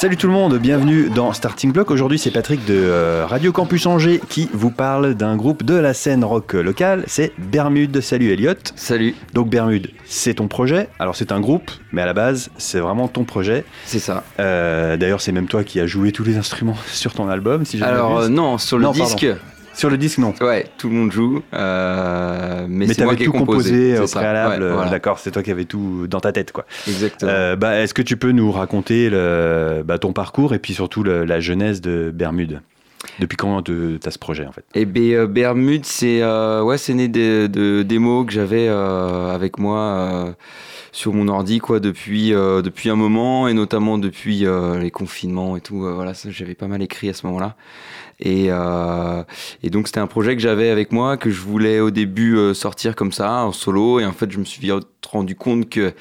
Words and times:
Salut 0.00 0.16
tout 0.16 0.28
le 0.28 0.32
monde, 0.32 0.56
bienvenue 0.56 1.10
dans 1.10 1.34
Starting 1.34 1.72
Block. 1.72 1.90
Aujourd'hui, 1.90 2.18
c'est 2.18 2.30
Patrick 2.30 2.64
de 2.64 2.72
euh, 2.72 3.26
Radio 3.26 3.52
Campus 3.52 3.84
Angers 3.84 4.18
qui 4.30 4.48
vous 4.54 4.70
parle 4.70 5.12
d'un 5.12 5.36
groupe 5.36 5.62
de 5.62 5.74
la 5.74 5.92
scène 5.92 6.24
rock 6.24 6.54
locale. 6.54 7.04
C'est 7.06 7.34
Bermude. 7.36 8.00
Salut 8.00 8.32
Elliot. 8.32 8.54
Salut. 8.76 9.14
Donc 9.34 9.50
Bermude, 9.50 9.90
c'est 10.06 10.32
ton 10.32 10.48
projet. 10.48 10.88
Alors 10.98 11.16
c'est 11.16 11.32
un 11.32 11.40
groupe, 11.40 11.70
mais 11.92 12.00
à 12.00 12.06
la 12.06 12.14
base, 12.14 12.48
c'est 12.56 12.80
vraiment 12.80 13.08
ton 13.08 13.24
projet. 13.24 13.66
C'est 13.84 13.98
ça. 13.98 14.24
Euh, 14.38 14.96
D'ailleurs, 14.96 15.20
c'est 15.20 15.32
même 15.32 15.48
toi 15.48 15.64
qui 15.64 15.78
as 15.80 15.86
joué 15.86 16.12
tous 16.12 16.24
les 16.24 16.38
instruments 16.38 16.78
sur 16.86 17.12
ton 17.12 17.28
album, 17.28 17.66
si 17.66 17.82
Alors 17.82 18.20
euh, 18.20 18.28
non, 18.28 18.56
sur 18.56 18.78
le 18.78 18.84
Non, 18.84 18.92
disque. 18.92 19.26
Sur 19.80 19.88
le 19.88 19.96
disque, 19.96 20.18
non. 20.18 20.34
Ouais, 20.42 20.66
tout 20.76 20.90
le 20.90 20.94
monde 20.94 21.10
joue, 21.10 21.42
euh, 21.54 22.66
mais, 22.68 22.84
Mais 22.84 22.92
c'est 22.92 23.02
moi 23.02 23.14
t'avais 23.14 23.16
qui 23.16 23.22
ai 23.22 23.24
tout 23.24 23.32
composé, 23.32 23.94
C'est 23.96 24.02
au 24.02 24.06
ça, 24.06 24.18
préalable. 24.18 24.62
ouais, 24.62 24.72
voilà, 24.74 24.90
D'accord, 24.90 25.18
c'est 25.18 25.30
toi 25.30 25.42
qui 25.42 25.50
avais 25.50 25.64
tout 25.64 26.06
dans 26.06 26.20
ta 26.20 26.32
tête, 26.32 26.52
quoi. 26.52 26.66
Exactement. 26.86 27.30
Euh, 27.32 27.56
bah, 27.56 27.78
Est-ce 27.80 27.94
que 27.94 28.02
tu 28.02 28.18
peux 28.18 28.32
nous 28.32 28.52
raconter 28.52 29.08
le, 29.08 29.82
bah, 29.82 29.96
ton 29.96 30.12
parcours 30.12 30.52
et 30.52 30.58
puis 30.58 30.74
surtout 30.74 31.02
le- 31.02 31.24
la 31.24 31.40
genèse 31.40 31.80
de 31.80 32.10
Bermude? 32.14 32.60
Depuis 33.20 33.38
quand 33.38 33.62
tu 33.62 33.98
as 34.04 34.10
ce 34.10 34.18
projet 34.18 34.44
en 34.44 34.52
fait? 34.52 34.64
Ben, 34.86 35.12
euh, 35.14 35.26
Bermude, 35.26 35.86
c'est 35.86 36.20
euh, 36.20 36.62
ouais, 36.62 36.76
c'est 36.76 36.92
né 36.92 37.08
de, 37.08 37.46
de 37.46 37.82
démos 37.82 38.26
que 38.26 38.32
j'avais 38.34 38.66
euh, 38.68 39.34
avec 39.34 39.58
moi 39.58 39.78
euh, 39.80 40.32
sur 40.92 41.14
mon 41.14 41.28
ordi 41.28 41.58
quoi 41.58 41.80
depuis 41.80 42.34
euh, 42.34 42.62
depuis 42.62 42.90
un 42.90 42.96
moment 42.96 43.48
et 43.48 43.54
notamment 43.54 43.98
depuis 43.98 44.46
euh, 44.46 44.78
les 44.78 44.90
confinements 44.90 45.56
et 45.56 45.60
tout. 45.60 45.84
euh, 45.84 45.92
voilà, 45.92 46.12
j'avais 46.28 46.54
pas 46.54 46.66
mal 46.66 46.82
écrit 46.82 47.08
à 47.08 47.14
ce 47.14 47.26
moment-là. 47.26 47.56
Et, 48.22 48.48
et 49.62 49.70
donc 49.70 49.86
c'était 49.86 50.00
un 50.00 50.06
projet 50.06 50.36
que 50.36 50.42
j'avais 50.42 50.68
avec 50.68 50.92
moi 50.92 51.16
que 51.16 51.30
je 51.30 51.40
voulais 51.40 51.80
au 51.80 51.90
début 51.90 52.36
sortir 52.52 52.94
comme 52.94 53.12
ça 53.12 53.44
en 53.44 53.52
solo 53.52 53.98
et 53.98 54.04
en 54.04 54.12
fait 54.12 54.30
je 54.30 54.38
me 54.38 54.44
suis 54.44 54.60
vite 54.60 54.84
rendu 55.10 55.34
compte 55.34 55.70
que 55.70 55.94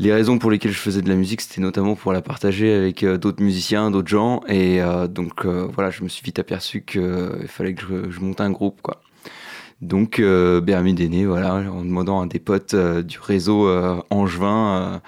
les 0.00 0.12
raisons 0.12 0.40
pour 0.40 0.50
lesquelles 0.50 0.72
je 0.72 0.78
faisais 0.80 1.00
de 1.00 1.08
la 1.08 1.14
musique 1.14 1.40
c'était 1.40 1.60
notamment 1.60 1.94
pour 1.94 2.12
la 2.12 2.22
partager 2.22 2.74
avec 2.74 3.04
d'autres 3.04 3.40
musiciens, 3.40 3.92
d'autres 3.92 4.08
gens 4.08 4.40
et 4.48 4.80
donc 5.08 5.46
voilà 5.46 5.90
je 5.90 6.02
me 6.02 6.08
suis 6.08 6.24
vite 6.24 6.40
aperçu 6.40 6.82
qu'il 6.82 7.46
fallait 7.46 7.74
que 7.74 7.82
je, 7.82 8.10
je 8.10 8.18
monte 8.18 8.40
un 8.40 8.50
groupe 8.50 8.80
quoi. 8.82 9.00
Donc 9.80 10.18
euh, 10.18 10.60
Bermude 10.60 11.00
est 11.00 11.08
né 11.08 11.24
voilà 11.26 11.54
en 11.54 11.82
demandant 11.84 12.20
à 12.20 12.26
des 12.26 12.40
potes 12.40 12.74
euh, 12.74 13.02
du 13.02 13.18
réseau 13.20 13.68
euh, 13.68 13.96
angevin 14.10 14.66
euh, 14.94 14.98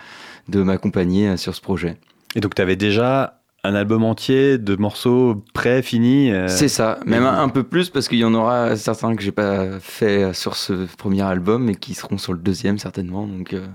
de 0.48 0.62
m'accompagner 0.62 1.36
sur 1.36 1.54
ce 1.54 1.60
projet. 1.60 1.96
Et 2.36 2.40
donc 2.40 2.54
tu 2.54 2.62
avais 2.62 2.76
déjà 2.76 3.40
un 3.64 3.74
album 3.74 4.04
entier 4.04 4.56
de 4.56 4.76
morceaux 4.76 5.44
prêts, 5.52 5.82
finis 5.82 6.30
euh, 6.30 6.48
C'est 6.48 6.68
ça, 6.68 6.98
même 7.04 7.24
un, 7.26 7.42
un 7.42 7.48
peu 7.48 7.62
plus 7.62 7.90
parce 7.90 8.08
qu'il 8.08 8.18
y 8.18 8.24
en 8.24 8.32
aura 8.32 8.76
certains 8.76 9.14
que 9.14 9.22
j'ai 9.22 9.32
pas 9.32 9.78
fait 9.80 10.32
sur 10.32 10.56
ce 10.56 10.86
premier 10.96 11.22
album 11.22 11.68
et 11.68 11.74
qui 11.74 11.94
seront 11.94 12.16
sur 12.16 12.32
le 12.32 12.38
deuxième 12.38 12.78
certainement. 12.78 13.26
Donc 13.26 13.52
euh, 13.52 13.66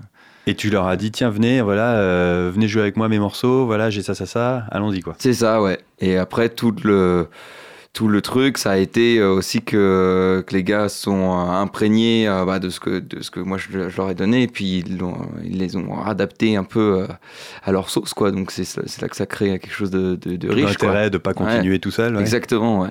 Et 0.46 0.54
tu 0.56 0.70
leur 0.70 0.86
as 0.86 0.96
dit 0.96 1.12
tiens 1.12 1.28
venez 1.30 1.60
voilà 1.60 1.92
euh, 1.98 2.50
venez 2.52 2.68
jouer 2.68 2.82
avec 2.82 2.96
moi 2.96 3.08
mes 3.08 3.18
morceaux 3.18 3.66
voilà 3.66 3.90
j'ai 3.90 4.02
ça 4.02 4.14
ça 4.14 4.26
ça 4.26 4.64
allons-y 4.70 5.02
quoi. 5.02 5.14
c'est 5.18 5.34
ça, 5.34 5.60
ouais. 5.62 5.78
Et 6.00 6.16
après 6.16 6.48
tout 6.48 6.74
le 6.82 7.28
tout 7.96 8.08
le 8.08 8.20
truc, 8.20 8.58
ça 8.58 8.72
a 8.72 8.76
été 8.76 9.18
euh, 9.18 9.32
aussi 9.32 9.62
que, 9.62 10.44
que 10.46 10.54
les 10.54 10.62
gars 10.62 10.90
sont 10.90 11.32
euh, 11.32 11.50
imprégnés 11.50 12.28
euh, 12.28 12.44
bah, 12.44 12.58
de 12.58 12.68
ce 12.68 12.78
que 12.78 12.98
de 12.98 13.22
ce 13.22 13.30
que 13.30 13.40
moi 13.40 13.56
je, 13.56 13.88
je 13.88 13.96
leur 13.96 14.10
ai 14.10 14.14
donné 14.14 14.42
et 14.42 14.48
puis 14.48 14.84
ils, 14.86 14.98
les 15.42 15.76
ont 15.76 16.04
adaptés 16.04 16.56
un 16.56 16.64
peu 16.64 16.98
euh, 17.00 17.06
à 17.64 17.72
leur 17.72 17.88
sauce 17.88 18.12
quoi. 18.12 18.32
Donc 18.32 18.50
c'est 18.50 19.00
là 19.00 19.08
que 19.08 19.16
ça 19.16 19.24
crée 19.24 19.58
quelque 19.58 19.72
chose 19.72 19.90
de, 19.90 20.14
de, 20.14 20.36
de 20.36 20.48
riche. 20.50 20.66
L'intérêt 20.66 21.08
de 21.08 21.16
pas 21.16 21.32
continuer 21.32 21.78
tout 21.78 21.90
seul. 21.90 22.14
ouais. 22.14 22.20
Exactement, 22.20 22.80
ouais. 22.82 22.90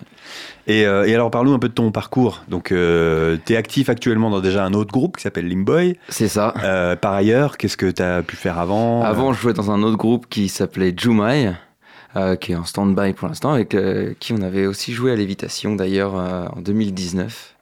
Et, 0.66 0.88
euh, 0.88 1.06
et 1.06 1.14
alors 1.14 1.30
parlons 1.30 1.53
un 1.53 1.59
peu 1.59 1.69
de 1.69 1.73
ton 1.75 1.92
parcours. 1.92 2.44
Donc 2.47 2.72
euh, 2.72 3.38
tu 3.45 3.53
es 3.53 3.58
actif 3.58 3.90
actuellement 3.90 4.31
dans 4.31 4.42
déjà 4.42 4.66
un 4.66 4.73
autre 4.73 4.92
groupe 4.92 5.17
qui 5.17 5.22
s'appelle 5.22 5.47
Limboy. 5.47 6.00
C'est 6.09 6.28
ça. 6.30 6.56
Euh, 6.64 6.95
par 6.95 7.14
ailleurs 7.14 7.58
qu'est-ce 7.58 7.78
que 7.78 7.92
tu 7.92 8.02
as 8.02 8.23
pu 8.23 8.36
faire 8.36 8.58
avant? 8.58 9.03
Avant, 9.03 9.34
je 9.34 9.40
jouais 9.40 9.53
dans 9.53 9.69
un 9.69 9.84
autre 9.84 9.97
groupe 9.97 10.25
qui 10.28 10.50
s'appelait 10.50 10.96
Jumai, 10.97 11.53
euh, 12.16 12.36
qui 12.36 12.53
est 12.53 12.56
en 12.56 12.66
stand-by 12.66 13.14
pour 13.14 13.28
l'instant, 13.28 13.52
avec 13.53 13.76
qui 14.20 14.34
on 14.34 14.42
avait 14.42 14.66
aussi 14.68 14.94
joué 14.94 15.12
à 15.12 15.16
Lévitation 15.16 15.76
d'ailleurs 15.76 16.18
euh, 16.18 16.48
en 16.56 16.62
2019. 16.62 17.56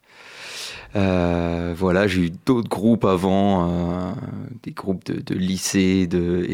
Euh, 0.95 1.73
voilà, 1.75 2.07
j'ai 2.07 2.21
eu 2.27 2.31
d'autres 2.45 2.69
groupes 2.69 3.05
avant, 3.05 4.15
des 4.61 4.71
groupes 4.71 5.03
de, 5.05 5.19
de 5.21 5.35
lycée 5.35 5.79
et 6.03 6.07
de- 6.07 6.45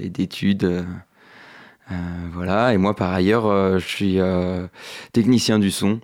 et 0.00 0.08
d'études. 0.10 0.84
voilà, 2.32 2.72
et 2.72 2.76
moi 2.76 2.94
par 2.94 3.12
ailleurs, 3.12 3.78
je 3.78 3.84
suis 3.86 4.18
technicien 5.12 5.58
du 5.58 5.70
son. 5.70 6.00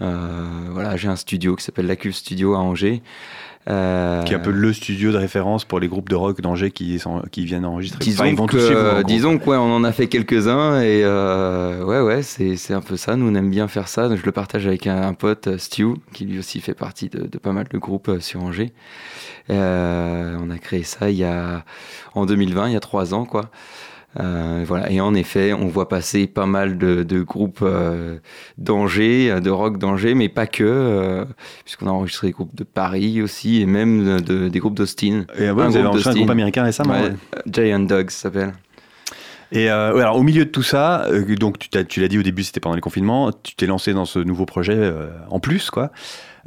Voilà, 0.00 0.96
j'ai 0.96 1.08
un 1.08 1.16
studio 1.16 1.56
qui 1.56 1.64
s'appelle 1.64 1.86
La 1.86 1.96
Cuve 1.96 2.14
Studio 2.14 2.54
à 2.54 2.58
Angers. 2.58 3.02
Euh, 3.66 4.22
qui 4.24 4.34
est 4.34 4.36
un 4.36 4.40
peu 4.40 4.50
le 4.50 4.72
studio 4.74 5.10
de 5.10 5.16
référence 5.16 5.64
pour 5.64 5.80
les 5.80 5.88
groupes 5.88 6.10
de 6.10 6.14
rock 6.14 6.40
d'Angers 6.42 6.70
qui, 6.70 6.98
sont- 6.98 7.22
qui 7.32 7.46
viennent 7.46 7.64
enregistrer. 7.64 7.98
Disons, 8.00 8.24
Enfin, 8.34 8.46
que, 8.46 8.92
gros. 8.96 9.02
disons 9.04 9.38
que 9.38 9.46
ouais, 9.48 9.56
on 9.56 9.74
en 9.74 9.84
a 9.84 9.92
fait 9.92 10.06
quelques-uns 10.06 10.82
et 10.82 11.00
euh, 11.02 11.82
ouais, 11.82 12.00
ouais, 12.00 12.22
c'est, 12.22 12.74
un 12.74 12.82
peu 12.82 12.98
ça. 12.98 13.16
Nous, 13.16 13.26
on 13.30 13.34
aime 13.34 13.50
bien 13.50 13.66
faire 13.66 13.88
ça. 13.88 14.08
Donc, 14.10 14.18
je 14.18 14.26
le 14.26 14.32
partage 14.32 14.66
avec 14.66 14.86
un, 14.86 15.00
un 15.00 15.14
pote, 15.14 15.46
euh, 15.46 15.56
Stu, 15.56 15.86
qui 16.12 16.26
lui 16.26 16.38
aussi 16.38 16.60
fait 16.60 16.74
partie 16.74 17.08
de, 17.08 17.26
de 17.26 17.38
pas 17.38 17.52
mal 17.52 17.66
de 17.72 17.78
groupes 17.78 18.08
euh, 18.10 18.20
sur 18.20 18.42
Angers. 18.42 18.72
Euh, 19.50 20.36
on 20.42 20.50
a 20.50 20.58
créé 20.58 20.82
ça 20.82 21.10
il 21.10 21.16
y 21.16 21.24
a, 21.24 21.64
en 22.14 22.26
2020, 22.26 22.68
il 22.68 22.72
y 22.74 22.76
a 22.76 22.80
trois 22.80 23.14
ans, 23.14 23.24
quoi. 23.24 23.50
Euh, 24.20 24.64
voilà. 24.66 24.90
Et 24.90 25.00
en 25.00 25.14
effet, 25.14 25.52
on 25.52 25.66
voit 25.66 25.88
passer 25.88 26.26
pas 26.26 26.46
mal 26.46 26.78
de, 26.78 27.02
de 27.02 27.20
groupes 27.22 27.60
euh, 27.62 28.18
d'Angers, 28.58 29.40
de 29.40 29.50
rock 29.50 29.78
d'Angers, 29.78 30.14
mais 30.14 30.28
pas 30.28 30.46
que, 30.46 30.62
euh, 30.64 31.24
puisqu'on 31.64 31.86
a 31.88 31.90
enregistré 31.90 32.28
des 32.28 32.32
groupes 32.32 32.54
de 32.54 32.64
Paris 32.64 33.22
aussi, 33.22 33.60
et 33.60 33.66
même 33.66 34.20
de- 34.20 34.48
des 34.48 34.58
groupes 34.60 34.74
d'Austin. 34.74 35.24
Et 35.38 35.50
ouais, 35.50 35.66
vous 35.66 35.76
avez 35.76 35.86
enregistré 35.86 36.12
un 36.12 36.14
groupe 36.16 36.30
américain 36.30 36.62
récemment. 36.62 36.94
Ouais, 36.94 37.10
ouais. 37.10 37.42
Giant 37.50 37.80
Dogs 37.80 38.10
s'appelle. 38.10 38.52
Et 39.52 39.70
euh, 39.70 39.96
alors 39.98 40.16
au 40.16 40.22
milieu 40.22 40.44
de 40.44 40.50
tout 40.50 40.62
ça, 40.62 41.04
euh, 41.06 41.36
donc 41.36 41.58
tu, 41.58 42.00
l'as 42.00 42.08
dit 42.08 42.18
au 42.18 42.22
début, 42.22 42.42
c'était 42.42 42.60
pendant 42.60 42.74
les 42.74 42.80
confinements, 42.80 43.30
tu 43.42 43.54
t'es 43.54 43.66
lancé 43.66 43.92
dans 43.92 44.04
ce 44.04 44.18
nouveau 44.18 44.46
projet 44.46 44.74
euh, 44.76 45.08
en 45.30 45.38
plus, 45.38 45.70
quoi. 45.70 45.90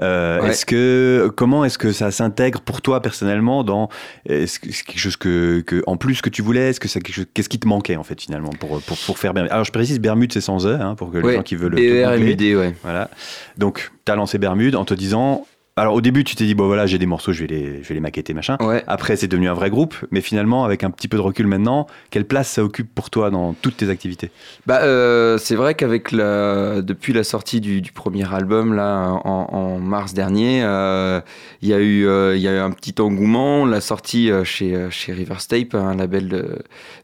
Euh, 0.02 0.42
Ouais. 0.42 0.50
Est-ce 0.50 0.66
que 0.66 1.32
comment 1.36 1.66
est-ce 1.66 1.78
que 1.78 1.92
ça 1.92 2.12
s'intègre 2.12 2.62
pour 2.62 2.82
toi 2.82 3.02
personnellement 3.02 3.64
dans 3.64 3.90
est-ce 4.28 4.60
que 4.60 4.72
c'est 4.72 4.86
quelque 4.86 5.00
chose 5.00 5.18
que, 5.18 5.62
que 5.62 5.82
en 5.88 5.98
plus 5.98 6.22
que 6.22 6.30
tu 6.30 6.42
voulais 6.42 6.70
est-ce 6.70 6.80
que 6.80 6.88
chose 6.88 7.26
qu'est-ce 7.34 7.50
qui 7.50 7.60
te 7.60 7.68
manquait 7.68 7.96
en 7.96 8.04
fait 8.04 8.22
finalement 8.22 8.52
pour 8.60 8.80
pour, 8.82 8.98
pour 9.06 9.18
faire 9.18 9.34
Bermude? 9.34 9.52
Alors 9.52 9.66
je 9.66 9.72
précise 9.72 10.00
Bermude 10.00 10.32
c'est 10.34 10.42
sans 10.42 10.68
e 10.68 10.74
hein, 10.80 10.96
pour 10.96 11.12
que 11.12 11.18
les 11.18 11.24
Ouais, 11.24 11.34
gens 11.36 11.44
qui 11.44 11.56
veulent 11.56 11.76
te 11.76 11.82
BERMUD, 11.82 12.30
googler. 12.38 12.56
ouais. 12.56 12.76
Voilà. 12.84 13.10
Donc, 13.58 13.92
tu 14.06 14.12
as 14.12 14.16
lancé 14.16 14.38
Bermude 14.38 14.76
en 14.76 14.86
te 14.86 14.94
disant. 14.94 15.46
Alors, 15.78 15.94
au 15.94 16.02
début, 16.02 16.24
tu 16.24 16.36
t'es 16.36 16.46
dit, 16.46 16.56
bon, 16.56 16.66
voilà, 16.66 16.88
j'ai 16.88 16.98
des 16.98 17.06
morceaux, 17.06 17.32
je 17.34 17.42
vais 17.42 17.48
les, 17.48 17.84
je 17.84 17.88
vais 17.88 17.94
les 17.94 18.02
maqueter, 18.02 18.34
machin. 18.34 18.58
Ouais. 18.60 18.84
Après, 18.88 19.16
c'est 19.16 19.28
devenu 19.28 19.48
un 19.48 19.54
vrai 19.54 19.70
groupe. 19.70 19.96
Mais 20.10 20.22
finalement, 20.22 20.66
avec 20.66 20.84
un 20.84 20.90
petit 20.90 21.08
peu 21.08 21.18
de 21.18 21.22
recul 21.22 21.46
maintenant, 21.46 21.86
quelle 22.10 22.26
place 22.26 22.50
ça 22.50 22.64
occupe 22.64 22.94
pour 22.94 23.12
toi 23.12 23.30
dans 23.30 23.54
toutes 23.54 23.78
tes 23.78 23.90
activités? 23.90 24.32
Bah, 24.66 24.80
euh, 24.82 25.38
c'est 25.38 25.56
vrai 25.56 25.76
qu'avec 25.76 26.12
la, 26.12 26.82
depuis 26.82 27.14
la 27.14 27.24
sortie 27.24 27.62
du, 27.62 27.82
du 27.82 27.92
premier 27.92 28.34
album 28.34 28.74
là 28.74 29.20
en, 29.24 29.48
en 29.52 29.78
mars 29.78 30.16
dernier, 30.16 30.64
euh, 30.64 31.22
il 31.62 31.70
y 31.70 31.74
a 31.74 31.80
eu, 31.80 32.08
euh, 32.08 32.36
y 32.36 32.48
a 32.48 32.54
eu 32.54 32.60
un 32.60 32.72
petit 32.72 33.00
engouement. 33.00 33.66
L'a 33.66 33.80
sorti 33.80 34.32
euh, 34.32 34.44
chez 34.44 34.88
chez 34.90 35.14
Riverstape, 35.14 35.76
un 35.76 35.96
label 35.96 36.28
de 36.28 36.58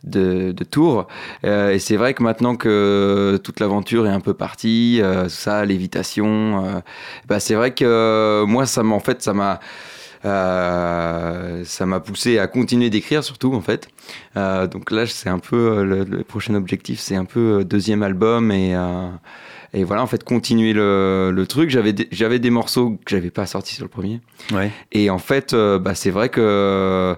de, 0.04 0.52
de 0.52 0.64
Tours. 0.64 1.08
Et 1.44 1.78
c'est 1.78 1.96
vrai 1.96 2.16
que 2.16 2.24
maintenant 2.24 2.56
que 2.56 3.40
toute 3.44 3.60
l'aventure 3.60 4.08
est 4.08 4.12
un 4.12 4.20
peu 4.20 4.34
partie, 4.34 5.00
euh, 5.02 5.30
ça, 5.30 5.64
l'évitation, 5.64 6.82
bah 7.28 7.40
c'est 7.40 7.54
vrai 7.54 7.72
que 7.72 7.86
euh, 7.86 8.46
moi 8.64 8.68
ça 8.68 8.82
m'a 8.84 8.96
en 8.96 9.00
fait 9.02 9.22
ça 9.22 9.34
m'a 9.34 9.60
euh, 10.26 11.64
ça 11.66 11.86
m'a 11.86 12.00
poussé 12.00 12.40
à 12.40 12.48
continuer 12.48 12.90
d'écrire 12.90 13.24
surtout 13.24 13.54
en 13.54 13.62
fait. 13.62 13.90
Euh, 14.38 14.68
donc 14.68 14.90
là 14.92 15.06
c'est 15.06 15.30
un 15.30 15.40
peu 15.40 15.56
euh, 15.58 15.84
le, 15.84 16.04
le 16.06 16.24
prochain 16.24 16.56
objectif, 16.56 17.00
c'est 17.02 17.16
un 17.18 17.26
peu 17.26 17.66
deuxième 17.66 18.04
album 18.04 18.52
et 18.52 18.74
euh, 18.76 19.10
et 19.74 19.84
voilà 19.84 20.02
en 20.04 20.08
fait 20.08 20.24
continuer 20.24 20.72
le, 20.74 21.32
le 21.34 21.46
truc. 21.48 21.70
J'avais 21.70 21.92
des, 21.94 22.08
j'avais 22.12 22.40
des 22.40 22.52
morceaux 22.52 22.92
que 23.04 23.12
j'avais 23.16 23.32
pas 23.32 23.46
sortis 23.46 23.76
sur 23.76 23.84
le 23.84 23.90
premier 23.90 24.22
Ouais. 24.54 24.72
et 24.94 25.10
en 25.10 25.18
fait 25.20 25.54
bah 25.54 25.94
c'est 25.96 26.12
vrai 26.12 26.30
que 26.30 27.16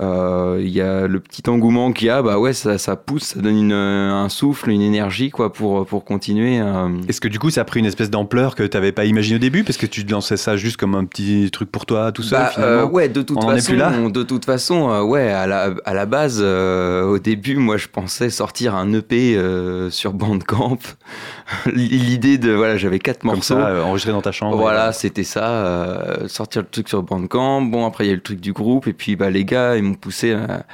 il 0.00 0.68
y 0.68 0.80
a 0.80 1.06
le 1.06 1.20
petit 1.20 1.42
engouement 1.48 1.92
qu'il 1.92 2.06
y 2.06 2.10
a, 2.10 2.22
bah 2.22 2.38
ouais, 2.38 2.52
ça, 2.52 2.78
ça 2.78 2.96
pousse, 2.96 3.24
ça 3.34 3.40
donne 3.40 3.56
une, 3.58 3.72
un 3.72 4.28
souffle, 4.28 4.70
une 4.70 4.80
énergie 4.82 5.30
quoi 5.30 5.52
pour 5.52 5.86
pour 5.86 6.04
continuer. 6.04 6.60
euh. 6.60 6.88
Est-ce 7.08 7.20
que 7.20 7.28
du 7.28 7.38
coup, 7.38 7.50
ça 7.50 7.62
a 7.62 7.64
pris 7.64 7.80
une 7.80 7.86
espèce 7.86 8.10
d'ampleur 8.10 8.54
que 8.54 8.62
tu 8.62 8.76
n'avais 8.76 8.92
pas 8.92 9.04
imaginé 9.04 9.36
au 9.36 9.40
début? 9.40 9.64
Parce 9.64 9.76
que 9.76 9.86
tu 9.86 10.04
lançais 10.04 10.36
ça 10.36 10.56
juste 10.56 10.76
comme 10.76 10.94
un 10.94 11.04
petit 11.04 11.50
truc 11.50 11.70
pour 11.72 11.86
toi, 11.86 12.12
tout 12.12 12.22
seul, 12.22 12.38
Bah, 12.40 12.50
finalement? 12.54 12.82
euh, 12.82 12.86
ouais, 12.86 13.08
de 13.08 13.22
toute 13.22 13.38
On 13.38 13.48
façon, 13.48 14.08
de 14.10 14.22
toute 14.22 14.44
façon, 14.44 14.90
euh, 14.90 15.02
ouais, 15.02 15.30
à 15.32 15.46
la, 15.46 15.70
à 15.84 15.94
la 15.94 16.06
base, 16.06 16.40
euh, 16.42 17.04
au 17.04 17.18
début, 17.18 17.56
moi, 17.56 17.76
je 17.76 17.88
pensais 17.88 18.30
sortir 18.30 18.74
un 18.74 18.92
EP 18.92 19.36
euh, 19.36 19.90
sur 19.90 20.12
Bandcamp. 20.12 20.78
L'idée 21.74 22.38
de, 22.38 22.52
voilà, 22.52 22.76
j'avais 22.76 22.98
quatre 22.98 23.20
Comme 23.20 23.30
morceaux. 23.32 23.54
ça, 23.54 23.68
euh, 23.68 23.82
enregistré 23.82 24.12
dans 24.12 24.22
ta 24.22 24.32
chambre. 24.32 24.56
Voilà, 24.56 24.92
c'était 24.92 25.24
ça, 25.24 25.48
euh, 25.48 26.28
sortir 26.28 26.62
le 26.62 26.68
truc 26.68 26.88
sur 26.88 27.02
Bandcamp. 27.02 27.62
Bon, 27.62 27.86
après, 27.86 28.04
il 28.04 28.06
y 28.08 28.10
a 28.10 28.12
eu 28.12 28.16
le 28.16 28.22
truc 28.22 28.40
du 28.40 28.52
groupe, 28.52 28.86
et 28.86 28.92
puis 28.92 29.16
bah, 29.16 29.30
les 29.30 29.44
gars, 29.44 29.76
ils 29.76 29.82
m'ont 29.88 29.94
poussé, 29.94 30.32
à, 30.32 30.64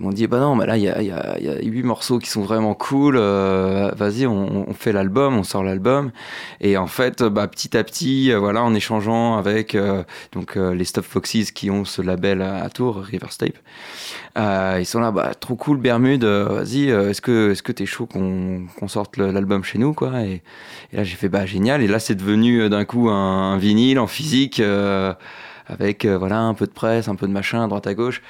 Ils 0.00 0.02
m'ont 0.06 0.12
dit, 0.12 0.26
bah 0.26 0.40
non, 0.40 0.56
mais 0.56 0.66
là, 0.66 0.76
il 0.76 0.82
y 0.82 0.88
a, 0.88 1.00
y, 1.02 1.12
a, 1.12 1.38
y 1.38 1.48
a, 1.48 1.60
huit 1.62 1.84
morceaux 1.84 2.18
qui 2.18 2.28
sont 2.28 2.42
vraiment 2.42 2.74
cool. 2.74 3.16
Euh, 3.16 3.92
vas-y, 3.96 4.26
on, 4.26 4.72
fait 4.74 4.90
l'album, 4.90 5.36
on 5.36 5.44
sort 5.44 5.62
l'album. 5.62 6.10
Et 6.60 6.76
en 6.76 6.88
fait, 6.88 7.22
bah, 7.22 7.46
petit 7.46 7.76
à 7.76 7.84
petit, 7.84 8.32
euh, 8.32 8.40
voilà, 8.40 8.64
en 8.64 8.74
échangeant 8.74 9.36
avec 9.36 9.76
euh, 9.76 10.02
donc 10.32 10.56
les 10.56 10.84
Stop 10.84 11.04
Foxes 11.04 11.52
qui 11.52 11.70
ont 11.70 11.84
ce 11.84 12.02
label 12.02 12.42
à, 12.42 12.68
Tours, 12.70 13.02
River 13.02 13.28
Tape, 13.38 13.58
ils 14.80 14.86
sont 14.86 14.98
là, 14.98 15.12
bah, 15.12 15.32
trop 15.38 15.54
cool, 15.54 15.78
Bermude. 15.78 16.24
Vas-y, 16.24 16.88
est-ce 16.88 17.20
que 17.20 17.54
que 17.62 17.72
t'es 17.72 17.86
chaud 17.86 18.06
qu'on 18.06 18.88
sorte 18.88 19.16
l'album 19.16 19.62
chez 19.62 19.78
nous, 19.78 19.94
quoi? 19.94 20.22
Et, 20.22 20.42
là, 20.92 21.04
j'ai 21.04 21.14
fait, 21.14 21.28
bah 21.28 21.46
génial. 21.46 21.82
Et 21.82 21.86
là, 21.86 22.00
c'est 22.00 22.16
devenu 22.16 22.68
d'un 22.68 22.84
coup 22.84 23.10
un, 23.10 23.58
vinyle 23.58 24.00
en 24.00 24.08
physique 24.08 24.60
avec 25.66 26.06
voilà 26.06 26.40
un 26.40 26.54
peu 26.54 26.66
de 26.66 26.72
presse, 26.72 27.08
un 27.08 27.16
peu 27.16 27.26
de 27.26 27.32
machin 27.32 27.64
à 27.64 27.68
droite 27.68 27.86
à 27.86 27.94
gauche. 27.94 28.22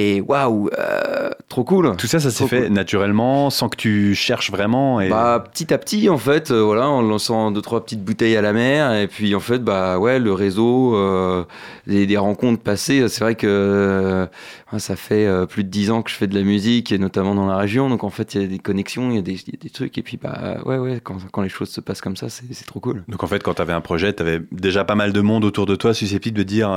Et 0.00 0.20
waouh, 0.20 0.70
euh, 0.78 1.30
trop 1.48 1.64
cool. 1.64 1.96
Tout 1.96 2.06
ça, 2.06 2.20
ça 2.20 2.30
s'est 2.30 2.46
fait 2.46 2.70
naturellement, 2.70 3.50
sans 3.50 3.68
que 3.68 3.76
tu 3.76 4.14
cherches 4.14 4.52
vraiment. 4.52 5.00
Et... 5.00 5.08
Bah, 5.08 5.42
petit 5.52 5.74
à 5.74 5.78
petit, 5.78 6.08
en 6.08 6.18
fait, 6.18 6.52
euh, 6.52 6.60
voilà, 6.60 6.88
en 6.88 7.02
lançant 7.02 7.50
deux 7.50 7.62
trois 7.62 7.84
petites 7.84 8.04
bouteilles 8.04 8.36
à 8.36 8.42
la 8.42 8.52
mer, 8.52 8.94
et 8.94 9.08
puis 9.08 9.34
en 9.34 9.40
fait, 9.40 9.58
bah 9.58 9.98
ouais, 9.98 10.20
le 10.20 10.32
réseau, 10.32 10.94
euh, 10.94 11.44
des, 11.88 12.16
rencontres 12.16 12.62
passées. 12.62 13.08
C'est 13.08 13.24
vrai 13.24 13.34
que 13.34 14.28
ça 14.76 14.94
fait 14.94 15.26
plus 15.48 15.64
de 15.64 15.68
dix 15.68 15.90
ans 15.90 16.02
que 16.02 16.10
je 16.10 16.14
fais 16.14 16.28
de 16.28 16.34
la 16.34 16.42
musique, 16.42 16.92
et 16.92 16.98
notamment 16.98 17.34
dans 17.34 17.46
la 17.46 17.56
région. 17.56 17.88
Donc 17.88 18.04
en 18.04 18.10
fait, 18.10 18.34
il 18.34 18.42
y 18.42 18.44
a 18.44 18.46
des 18.46 18.60
connexions, 18.60 19.10
il 19.10 19.16
y, 19.16 19.18
a 19.18 19.22
des 19.22 19.70
trucs, 19.70 19.98
et 19.98 20.02
puis 20.02 20.16
bah 20.16 20.58
ouais, 20.64 20.78
ouais, 20.78 21.00
quand, 21.02 21.16
quand 21.32 21.42
les 21.42 21.48
choses 21.48 21.70
se 21.70 21.80
passent 21.80 22.02
comme 22.02 22.16
ça, 22.16 22.28
c'est 22.28 22.66
trop 22.66 22.78
cool. 22.78 23.02
Donc 23.08 23.24
en 23.24 23.26
fait, 23.26 23.42
quand 23.42 23.54
tu 23.54 23.62
avais 23.62 23.72
un 23.72 23.80
projet, 23.80 24.12
tu 24.12 24.22
avais 24.22 24.40
déjà 24.52 24.84
pas 24.84 24.94
mal 24.94 25.12
de 25.12 25.20
monde 25.20 25.44
autour 25.44 25.66
de 25.66 25.74
toi 25.74 25.92
susceptible 25.92 26.38
de 26.38 26.44
dire, 26.44 26.68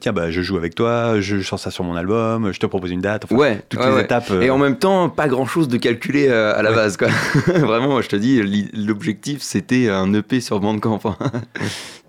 tiens, 0.00 0.12
bah 0.12 0.30
je 0.30 0.42
joue 0.42 0.56
avec 0.56 0.76
toi, 0.76 1.20
je 1.20 1.40
sors 1.40 1.58
ça 1.58 1.72
sur 1.72 1.82
mon 1.82 1.96
album, 1.96 2.52
je 2.52 2.60
te 2.60 2.67
propose 2.68 2.90
une 2.90 3.00
date. 3.00 3.30
ouais, 3.30 3.62
toutes 3.68 3.84
les 3.84 4.00
étapes. 4.00 4.30
Et 4.40 4.50
en 4.50 4.56
euh, 4.56 4.62
même 4.62 4.78
temps, 4.78 5.08
pas 5.08 5.28
grand 5.28 5.46
chose 5.46 5.68
de 5.68 5.76
calculé 5.76 6.28
euh, 6.28 6.56
à 6.56 6.62
la 6.62 6.72
base. 6.72 6.96
Quoi. 6.96 7.08
Vraiment, 7.46 8.00
je 8.00 8.08
te 8.08 8.16
dis, 8.16 8.68
l'objectif 8.74 9.42
c'était 9.42 9.88
un 9.88 10.12
EP 10.14 10.40
sur 10.40 10.60
Bandcamp. 10.60 11.00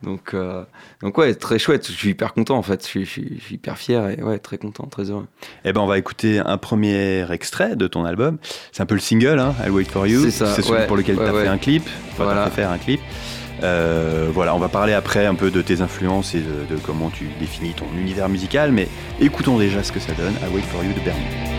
Donc, 0.02 0.34
euh, 0.34 0.64
donc 1.02 1.18
ouais, 1.18 1.36
très 1.36 1.60
chouette. 1.60 1.88
Je 1.88 1.92
suis 1.92 2.12
hyper 2.12 2.34
content 2.34 2.58
en 2.58 2.64
fait. 2.64 2.84
Je 2.84 2.88
suis, 2.88 3.06
je 3.06 3.10
suis, 3.10 3.56
hyper 3.56 3.78
fier 3.78 4.10
et 4.10 4.24
ouais, 4.24 4.40
très 4.40 4.58
content, 4.58 4.86
très 4.86 5.10
heureux. 5.10 5.28
Eh 5.66 5.74
ben, 5.74 5.82
on 5.82 5.88
va 5.88 5.98
écouter 5.98 6.40
un 6.40 6.58
premier 6.58 7.30
extrait 7.32 7.76
de 7.76 7.86
ton 7.86 8.06
album. 8.06 8.38
C'est 8.72 8.82
un 8.82 8.86
peu 8.86 8.96
le 8.96 9.02
single, 9.02 9.40
hein, 9.40 9.54
I'll 9.66 9.72
Wait 9.72 9.84
for 9.84 10.08
You. 10.08 10.22
C'est 10.22 10.32
ça. 10.32 10.56
C'est 10.56 10.62
celui 10.62 10.88
pour 10.88 10.96
lequel 10.96 11.18
tu 11.18 11.22
as 11.22 11.34
fait 11.34 11.48
un 11.48 11.58
clip. 11.58 11.84
Enfin, 12.14 12.24
voilà. 12.24 12.46
fait 12.46 12.62
faire 12.62 12.72
un 12.72 12.78
clip. 12.78 13.02
Euh, 13.64 14.30
voilà, 14.34 14.56
on 14.56 14.60
va 14.60 14.70
parler 14.70 14.94
après 14.94 15.26
un 15.26 15.36
peu 15.36 15.52
de 15.52 15.62
tes 15.62 15.82
influences 15.82 16.36
et 16.36 16.42
de, 16.42 16.76
comment 16.78 17.10
tu 17.10 17.30
définis 17.40 17.74
ton 17.74 17.86
univers 17.98 18.30
musical, 18.30 18.72
mais 18.72 18.88
écoutons 19.20 19.58
déjà 19.58 19.84
ce 19.84 19.92
que 19.92 20.00
ça 20.00 20.14
donne 20.14 20.34
à 20.44 20.50
Wait 20.54 20.62
for 20.62 20.84
You 20.84 20.94
de 20.94 21.02
Bernie. 21.02 21.59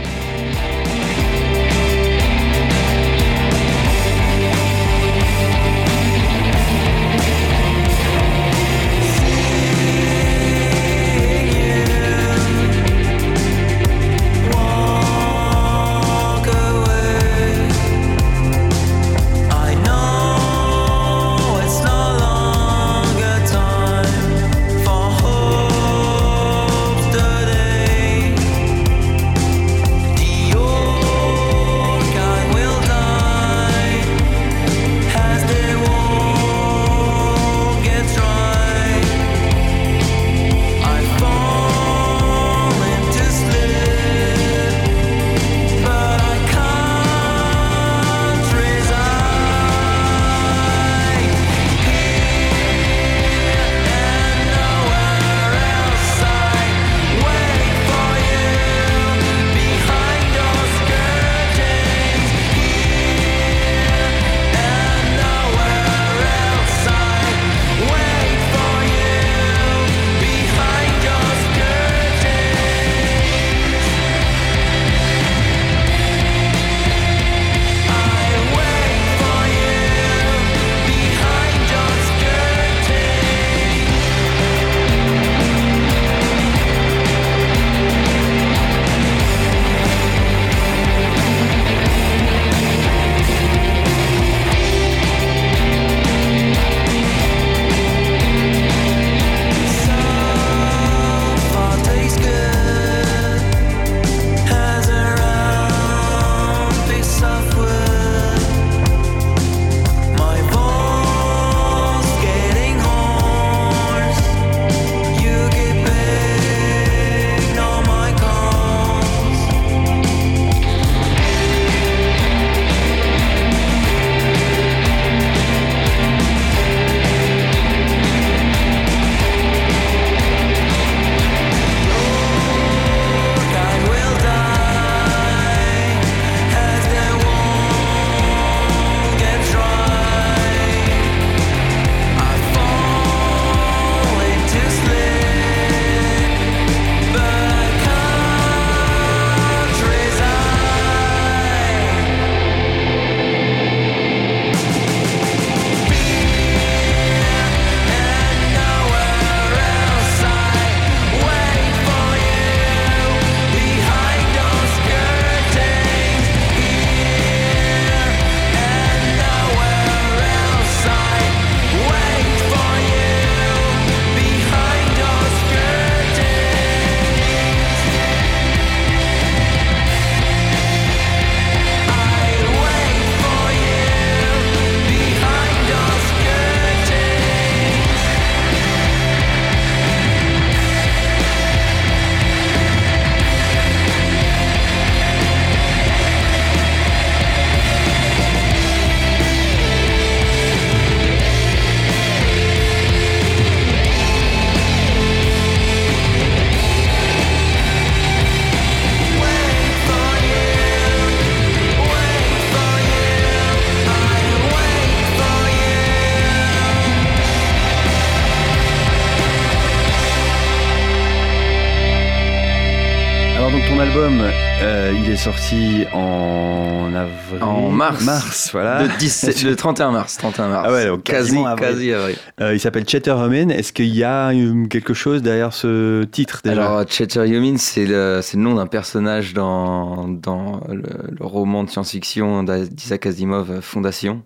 Album, 223.81 224.21
euh, 224.63 224.93
il 224.95 225.11
est 225.11 225.17
sorti 225.17 225.87
en 225.95 226.93
avril. 226.95 227.43
En 227.43 227.71
mars. 227.71 228.05
Mars, 228.05 228.51
voilà. 228.53 228.83
Le, 228.83 229.49
le 229.49 229.57
31 229.57 229.91
mars. 229.91 230.19
31 230.19 230.49
mars. 230.49 230.67
Ah 230.69 230.73
ouais, 230.73 230.87
donc 230.87 231.03
quasi, 231.03 231.39
avril. 231.39 231.57
quasi 231.57 231.93
avril. 231.93 232.17
Euh, 232.43 232.53
il 232.53 232.61
s'appelle 232.61 232.87
Chatter 232.87 233.13
Human. 233.13 233.51
Est-ce 233.51 233.73
qu'il 233.73 233.95
y 233.95 234.05
a 234.05 234.33
euh, 234.33 234.67
quelque 234.67 234.93
chose 234.93 235.23
derrière 235.23 235.55
ce 235.55 236.05
titre 236.05 236.43
déjà? 236.45 236.63
Alors, 236.63 236.85
Chatter 236.89 237.27
Human, 237.27 237.57
c'est 237.57 237.87
le, 237.87 238.21
nom 238.35 238.55
d'un 238.55 238.67
personnage 238.67 239.33
dans, 239.33 240.09
dans 240.09 240.61
le, 240.69 240.83
le 241.19 241.25
roman 241.25 241.65
de 241.65 241.71
science-fiction 241.71 242.43
d'Isaac 242.43 243.07
Asimov, 243.07 243.61
Fondation. 243.63 244.23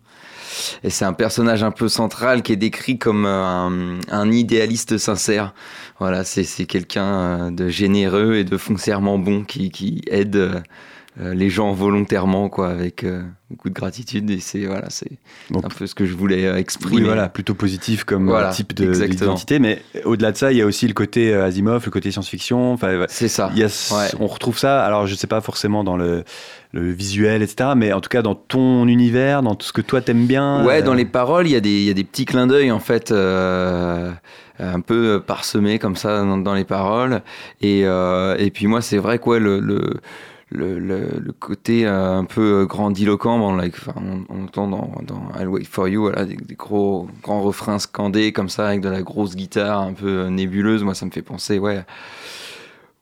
Et 0.82 0.90
c'est 0.90 1.04
un 1.04 1.12
personnage 1.12 1.62
un 1.62 1.70
peu 1.70 1.88
central 1.88 2.42
qui 2.42 2.52
est 2.52 2.56
décrit 2.56 2.98
comme 2.98 3.26
un, 3.26 3.98
un 4.10 4.32
idéaliste 4.32 4.98
sincère. 4.98 5.54
Voilà, 5.98 6.24
c'est, 6.24 6.44
quelqu'un 6.66 7.52
de 7.52 7.68
généreux 7.68 8.34
et 8.34 8.44
de 8.44 8.56
foncièrement 8.56 9.18
bon 9.18 9.44
qui, 9.44 9.70
qui 9.70 10.02
aide 10.08 10.36
euh, 10.36 10.60
les 11.16 11.48
gens 11.48 11.72
volontairement, 11.72 12.48
quoi, 12.48 12.68
avec 12.70 13.04
euh, 13.04 13.22
beaucoup 13.48 13.68
de 13.68 13.74
gratitude. 13.74 14.28
Et 14.30 14.40
c'est 14.40 14.66
voilà, 14.66 14.90
c'est 14.90 15.12
un 15.54 15.68
peu 15.68 15.86
ce 15.86 15.94
que 15.94 16.06
je 16.06 16.14
voulais 16.14 16.44
euh, 16.44 16.56
exprimer. 16.56 16.96
Oui, 16.96 17.02
voilà, 17.02 17.28
plutôt 17.28 17.54
positif 17.54 18.02
comme 18.02 18.26
Voilà, 18.28 18.48
euh, 18.48 18.52
type 18.52 18.74
d'identité. 18.74 19.60
Mais 19.60 19.80
au-delà 20.04 20.32
de 20.32 20.36
ça, 20.36 20.50
il 20.50 20.58
y 20.58 20.62
a 20.62 20.66
aussi 20.66 20.88
le 20.88 20.94
côté 20.94 21.32
euh, 21.32 21.44
Asimov, 21.44 21.84
le 21.84 21.90
côté 21.92 22.10
science-fiction. 22.10 22.76
C'est 23.08 23.28
ça. 23.28 23.50
Il 23.54 23.60
y 23.60 23.62
a 23.62 23.68
ce- 23.68 23.94
Ouais. 23.94 24.08
On 24.18 24.26
retrouve 24.26 24.58
ça, 24.58 24.84
alors 24.84 25.06
je 25.06 25.14
sais 25.14 25.28
pas 25.28 25.40
forcément 25.40 25.84
dans 25.84 25.96
le, 25.96 26.24
le 26.72 26.90
visuel, 26.90 27.42
etc., 27.42 27.70
mais 27.76 27.92
en 27.92 28.00
tout 28.00 28.08
cas 28.08 28.22
dans 28.22 28.34
ton 28.34 28.88
univers, 28.88 29.42
dans 29.42 29.54
tout 29.54 29.66
ce 29.66 29.72
que 29.72 29.82
toi 29.82 30.00
t'aimes 30.00 30.26
bien. 30.26 30.64
Ouais, 30.64 30.80
euh, 30.80 30.84
dans 30.84 30.94
les 30.94 31.04
paroles, 31.04 31.46
il 31.46 31.52
y, 31.52 31.56
a 31.56 31.60
des- 31.60 31.70
il 31.80 31.84
y 31.84 31.90
a 31.90 31.94
des 31.94 32.02
petits 32.04 32.24
clins 32.24 32.48
d'œil 32.48 32.72
en 32.72 32.80
fait, 32.80 33.12
euh, 33.12 34.10
un 34.58 34.80
peu 34.80 35.22
parsemés 35.24 35.78
comme 35.78 35.94
ça 35.96 36.24
dans, 36.24 36.54
les 36.54 36.64
paroles. 36.64 37.22
Et, 37.60 37.82
euh, 37.84 38.36
et 38.38 38.50
puis 38.50 38.66
moi, 38.66 38.80
c'est 38.82 38.98
vrai 38.98 39.20
ouais, 39.24 39.38
le, 39.38 39.60
le, 39.60 40.00
le, 40.50 40.78
le- 40.78 41.18
le 41.20 41.32
côté 41.32 41.86
euh, 41.86 42.12
un 42.18 42.24
peu 42.24 42.66
grandiloquent, 42.66 43.38
bon, 43.38 43.56
like, 43.56 43.74
on, 43.96 44.24
on 44.28 44.44
entend 44.44 44.68
dans, 44.68 44.92
dans 45.02 45.28
I'll 45.40 45.48
Wait 45.48 45.64
For 45.64 45.88
You, 45.88 46.02
voilà, 46.02 46.24
des, 46.24 46.36
des 46.36 46.54
gros 46.54 47.08
grands 47.22 47.42
refrains 47.42 47.78
scandés 47.78 48.32
comme 48.32 48.48
ça, 48.48 48.68
avec 48.68 48.80
de 48.80 48.88
la 48.88 49.02
grosse 49.02 49.34
guitare 49.36 49.80
un 49.80 49.92
peu 49.94 50.26
nébuleuse. 50.28 50.84
Moi, 50.84 50.94
ça 50.94 51.06
me 51.06 51.10
fait 51.10 51.22
penser, 51.22 51.58
ouais. 51.58 51.84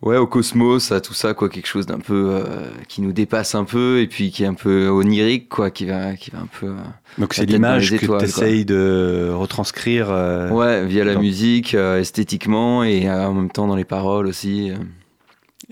Ouais, 0.00 0.16
au 0.16 0.26
cosmos, 0.26 0.90
à 0.90 1.00
tout 1.00 1.14
ça, 1.14 1.32
quoi, 1.32 1.48
quelque 1.48 1.68
chose 1.68 1.86
d'un 1.86 2.00
peu 2.00 2.30
euh, 2.32 2.42
qui 2.88 3.02
nous 3.02 3.12
dépasse 3.12 3.54
un 3.54 3.62
peu 3.64 4.00
et 4.00 4.08
puis 4.08 4.32
qui 4.32 4.42
est 4.42 4.46
un 4.48 4.54
peu 4.54 4.88
onirique, 4.88 5.48
quoi, 5.48 5.70
qui 5.70 5.86
va, 5.86 6.14
qui 6.16 6.32
va 6.32 6.40
un 6.40 6.48
peu. 6.60 6.66
euh, 6.66 6.74
Donc 7.18 7.34
c'est 7.34 7.42
l'image 7.52 7.90
que 8.00 8.06
tu 8.06 8.24
essayes 8.24 8.64
de 8.64 9.30
retranscrire. 9.32 10.08
euh, 10.10 10.50
Ouais, 10.50 10.84
via 10.86 11.04
la 11.04 11.14
musique, 11.20 11.74
euh, 11.76 12.00
esthétiquement 12.00 12.82
et 12.82 13.08
euh, 13.08 13.28
en 13.28 13.32
même 13.34 13.50
temps 13.50 13.68
dans 13.68 13.76
les 13.76 13.84
paroles 13.84 14.26
aussi. 14.26 14.72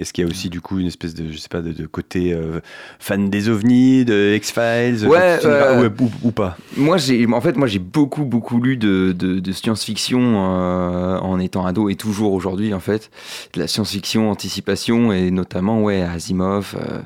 Est-ce 0.00 0.12
qu'il 0.12 0.24
y 0.24 0.26
a 0.26 0.30
aussi 0.30 0.48
du 0.48 0.60
coup 0.60 0.78
une 0.78 0.86
espèce 0.86 1.14
de, 1.14 1.30
je 1.30 1.36
sais 1.36 1.48
pas, 1.48 1.60
de, 1.60 1.72
de 1.72 1.86
côté 1.86 2.32
euh, 2.32 2.60
fan 2.98 3.28
des 3.28 3.48
ovnis, 3.48 4.04
de 4.04 4.34
X-Files, 4.36 5.06
Ouais, 5.06 5.38
euh, 5.44 5.88
ou, 5.88 6.04
ou- 6.04 6.10
ou 6.22 6.30
pas? 6.32 6.56
Moi, 6.76 6.96
j'ai, 6.96 7.26
en 7.26 7.40
fait, 7.40 7.56
moi, 7.56 7.66
j'ai 7.68 7.78
beaucoup, 7.78 8.24
beaucoup 8.24 8.60
lu 8.60 8.76
de, 8.76 9.12
de, 9.16 9.40
de 9.40 9.52
science-fiction 9.52 10.20
euh, 10.20 11.18
en 11.18 11.38
étant 11.38 11.66
ado 11.66 11.88
et 11.90 11.96
toujours 11.96 12.32
aujourd'hui, 12.32 12.72
en 12.72 12.80
fait, 12.80 13.10
de 13.54 13.60
la 13.60 13.66
science-fiction, 13.66 14.30
anticipation 14.30 15.12
et 15.12 15.30
notamment, 15.30 15.82
ouais, 15.82 16.00
Asimov. 16.02 16.74
euh, 16.76 17.00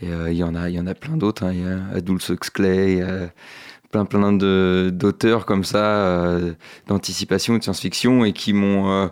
et 0.00 0.32
il 0.32 0.36
y 0.36 0.42
en 0.42 0.54
a, 0.54 0.68
il 0.68 0.74
y 0.74 0.80
en 0.80 0.86
a 0.86 0.94
plein 0.94 1.16
d'autres. 1.16 1.44
hein, 1.44 1.52
Il 1.52 1.60
y 1.60 1.64
a 1.64 2.32
Huxley. 2.32 3.00
plein 3.92 4.06
plein 4.06 4.32
de 4.32 4.90
d'auteurs 4.92 5.44
comme 5.44 5.64
ça 5.64 5.84
euh, 5.84 6.52
d'anticipation 6.88 7.56
et 7.56 7.58
de 7.58 7.62
science-fiction 7.64 8.24
et 8.24 8.32
qui 8.32 8.54
m'ont 8.54 8.90
euh, 8.90 9.06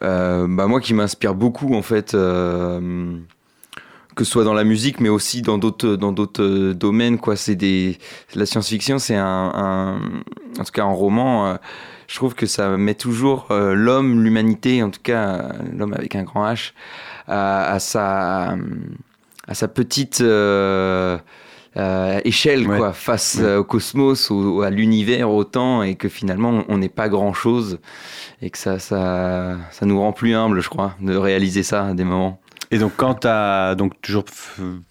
bah 0.00 0.66
moi 0.66 0.80
qui 0.80 0.94
m'inspire 0.94 1.34
beaucoup 1.34 1.74
en 1.74 1.82
fait 1.82 2.14
euh, 2.14 3.18
que 4.18 4.24
ce 4.24 4.32
soit 4.32 4.42
dans 4.42 4.54
la 4.54 4.64
musique 4.64 4.98
mais 5.00 5.08
aussi 5.08 5.42
dans 5.42 5.58
d'autres 5.58 5.94
dans 5.94 6.10
d'autres 6.10 6.42
euh, 6.42 6.74
domaines 6.74 7.18
quoi. 7.18 7.36
C'est 7.36 7.54
des 7.54 7.98
la 8.34 8.46
science-fiction 8.46 8.98
c'est 8.98 9.14
un, 9.14 10.00
en 10.58 10.64
tout 10.64 10.72
cas 10.72 10.82
en 10.82 10.94
roman 10.94 11.46
euh, 11.46 11.54
je 12.08 12.16
trouve 12.16 12.34
que 12.34 12.46
ça 12.46 12.76
met 12.76 12.94
toujours 12.94 13.46
euh, 13.52 13.74
l'homme 13.74 14.24
l'humanité 14.24 14.82
en 14.82 14.90
tout 14.90 15.00
cas 15.00 15.28
euh, 15.28 15.52
l'homme 15.72 15.94
avec 15.94 16.16
un 16.16 16.24
grand 16.24 16.44
H 16.52 16.72
à 17.28 17.78
sa 17.78 18.56
à 19.46 19.54
sa 19.54 19.68
petite 19.68 20.20
euh, 21.76 22.20
échelle 22.24 22.66
Ouais. 22.66 22.78
quoi 22.78 22.92
face 22.92 23.36
Ouais. 23.38 23.44
euh, 23.44 23.58
au 23.60 23.64
cosmos 23.64 24.30
au- 24.30 24.62
à 24.62 24.70
l'univers 24.70 25.30
autant 25.30 25.82
et 25.82 25.94
que 25.94 26.08
finalement 26.08 26.64
on 26.68 26.78
n'est 26.78 26.88
pas 26.88 27.08
grand 27.08 27.32
chose 27.32 27.78
et 28.42 28.50
que 28.50 28.58
ça, 28.58 28.78
ça, 28.78 29.56
ça 29.70 29.86
nous 29.86 29.98
rend 30.00 30.12
plus 30.12 30.34
humbles, 30.34 30.60
je 30.60 30.68
crois, 30.68 30.94
de 31.00 31.14
réaliser 31.16 31.62
ça 31.62 31.86
à 31.88 31.94
des 31.94 32.04
moments. 32.04 32.40
Et 32.70 32.78
donc 32.78 32.92
quand 32.96 33.14
tu 33.20 33.26
as 33.28 33.74
donc 33.76 33.92
toujours 34.02 34.24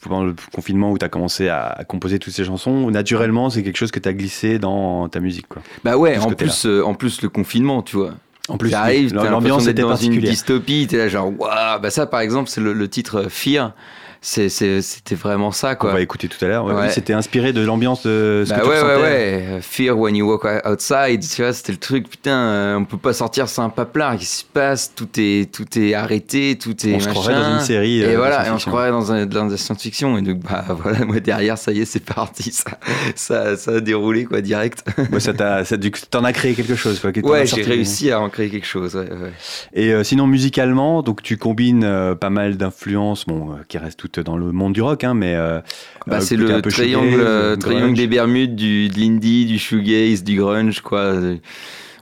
pendant 0.01 0.23
le 0.23 0.35
confinement 0.53 0.91
où 0.91 0.97
tu 0.97 1.05
as 1.05 1.09
commencé 1.09 1.47
à, 1.47 1.83
composer 1.87 2.17
toutes 2.19 2.33
ces 2.33 2.43
chansons, 2.43 2.89
naturellement 2.89 3.49
c'est 3.49 3.61
quelque 3.63 3.77
chose 3.77 3.91
que 3.91 3.99
tu 3.99 4.09
as 4.09 4.13
glissé 4.13 4.57
dans 4.57 5.07
ta 5.09 5.19
musique 5.19 5.47
quoi. 5.47 5.61
Bah 5.83 5.95
ouais, 5.97 6.17
en 6.17 6.31
plus, 6.31 6.65
euh, 6.65 6.81
en 6.83 6.93
plus 6.95 7.21
le 7.21 7.29
confinement, 7.29 7.81
tu 7.83 7.97
vois. 7.97 8.13
En 8.49 8.57
plus, 8.57 8.71
l'ambiance 9.11 9.67
était 9.67 9.81
dans 9.81 9.95
une 9.97 10.19
dystopie, 10.21 10.87
t'es 10.89 10.97
là 10.97 11.07
genre, 11.09 11.27
waouh, 11.37 11.79
bah 11.81 11.89
ça 11.89 12.05
par 12.07 12.21
exemple, 12.21 12.49
c'est 12.49 12.61
le, 12.61 12.71
le 12.73 12.87
titre 12.87 13.23
euh, 13.25 13.29
Fear, 13.29 13.73
c'était 14.21 15.15
vraiment 15.15 15.51
ça 15.51 15.75
quoi. 15.75 15.91
va 15.93 16.01
écouter 16.01 16.27
tout 16.27 16.43
à 16.43 16.47
l'heure. 16.47 16.65
Ouais, 16.65 16.73
Ouais. 16.73 16.81
oui, 16.83 16.91
C'était 16.91 17.13
inspiré 17.13 17.53
de 17.53 17.61
l'ambiance 17.61 18.03
de 18.05 18.43
ce 18.45 18.49
Bah 18.49 18.59
que 18.59 18.63
tu 18.63 18.69
ouais, 18.69 18.81
ouais, 18.83 19.01
ouais. 19.01 19.59
Fear 19.61 19.97
when 19.97 20.15
you 20.15 20.27
walk 20.29 20.45
outside, 20.65 21.21
tu 21.27 21.41
vois, 21.41 21.53
c'était 21.53 21.71
le 21.71 21.77
truc, 21.77 22.09
putain, 22.09 22.37
euh, 22.37 22.75
on 22.77 22.85
peut 22.85 22.97
pas 22.97 23.13
sortir 23.13 23.47
sans 23.49 23.63
un 23.63 23.69
paplard, 23.69 24.17
qu'est-ce 24.17 24.29
qui 24.41 24.41
se 24.41 24.51
passe? 24.51 24.93
Tout 24.95 25.07
est, 25.17 25.51
tout 25.51 25.65
est 25.79 25.93
arrêté, 25.93 26.57
tout 26.59 26.75
est 26.87 26.95
On 26.95 26.99
se 26.99 27.07
croirait 27.09 27.33
machin. 27.35 27.49
dans 27.51 27.59
une 27.59 27.65
série. 27.65 28.01
Et 28.01 28.05
euh, 28.13 28.17
voilà, 28.17 28.47
et 28.47 28.51
on 28.51 28.59
se 28.59 28.67
croirait 28.67 28.91
dans, 28.91 29.11
un, 29.11 29.25
dans 29.25 29.45
la 29.45 29.57
science-fiction. 29.57 30.17
Et 30.17 30.21
donc, 30.21 30.39
bah 30.39 30.65
voilà, 30.81 31.05
moi 31.05 31.19
derrière, 31.19 31.57
ça 31.57 31.71
y 31.71 31.81
est, 31.81 31.85
c'est 31.85 32.03
parti. 32.03 32.51
Ça, 32.51 32.71
ça, 33.15 33.57
ça 33.57 33.71
a 33.71 33.79
déroulé, 33.79 34.25
quoi, 34.25 34.41
direct. 34.41 34.83
Ouais, 35.11 35.19
ça 35.21 35.33
t'a, 35.33 35.63
t'en 36.11 36.23
as 36.23 36.33
créé 36.33 36.53
quelque 36.53 36.75
chose. 36.75 36.99
Quoi, 36.99 37.11
que 37.11 37.21
Ouais, 37.21 37.45
j'ai 37.45 37.61
réussi 37.61 38.11
à 38.11 38.19
en 38.19 38.29
créer 38.29 38.49
quelque 38.49 38.65
chose. 38.67 38.95
Ouais, 38.95 39.09
ouais. 39.09 39.31
Et 39.73 39.93
euh, 39.93 40.03
sinon, 40.03 40.27
musicalement, 40.27 41.01
donc 41.01 41.21
tu 41.23 41.37
combines 41.37 41.83
euh, 41.83 42.13
pas 42.15 42.29
mal 42.29 42.57
d'influences, 42.57 43.25
bon, 43.25 43.51
euh, 43.51 43.55
qui 43.67 43.77
restent 43.77 44.03
toutes 44.09 44.25
dans 44.25 44.37
le 44.37 44.51
monde 44.51 44.73
du 44.73 44.81
rock, 44.81 45.03
hein, 45.03 45.13
mais 45.13 45.35
euh, 45.35 45.59
Bah, 46.07 46.17
euh, 46.17 46.19
c'est 46.21 46.35
le 46.35 46.61
triangle, 46.61 47.09
shoegaze, 47.11 47.25
euh, 47.27 47.55
triangle 47.55 47.95
des 47.95 48.07
Bermudes, 48.07 48.55
du, 48.55 48.89
de 48.89 48.99
l'indie, 48.99 49.45
du 49.45 49.59
shoegaze, 49.59 50.23
du 50.23 50.37
grunge, 50.39 50.81
quoi. 50.81 51.13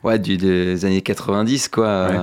ouais, 0.04 0.20
du, 0.20 0.38
des 0.38 0.86
années 0.86 1.02
90, 1.02 1.70
quoi. 1.70 2.08
Ouais. 2.10 2.18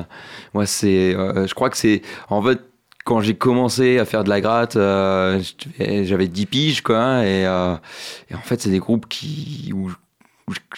Moi, 0.55 0.67
c'est, 0.67 1.15
euh, 1.15 1.47
je 1.47 1.55
crois 1.55 1.71
que 1.71 1.77
c'est, 1.77 2.03
en 2.29 2.43
fait, 2.43 2.61
quand 3.05 3.21
j'ai 3.21 3.35
commencé 3.35 3.99
à 3.99 4.05
faire 4.05 4.23
de 4.25 4.29
la 4.29 4.41
gratte, 4.41 4.77
euh, 4.77 5.41
j'avais- 5.79 6.05
j'avais 6.05 6.29
10 6.29 6.47
piges, 6.47 6.83
quoi. 6.83 7.25
Et, 7.27 7.43
et 7.43 8.35
en 8.35 8.43
fait, 8.45 8.61
c'est 8.61 8.71
des 8.71 8.79
groupes 8.79 9.07
qui, 9.09 9.73
où 9.75 9.91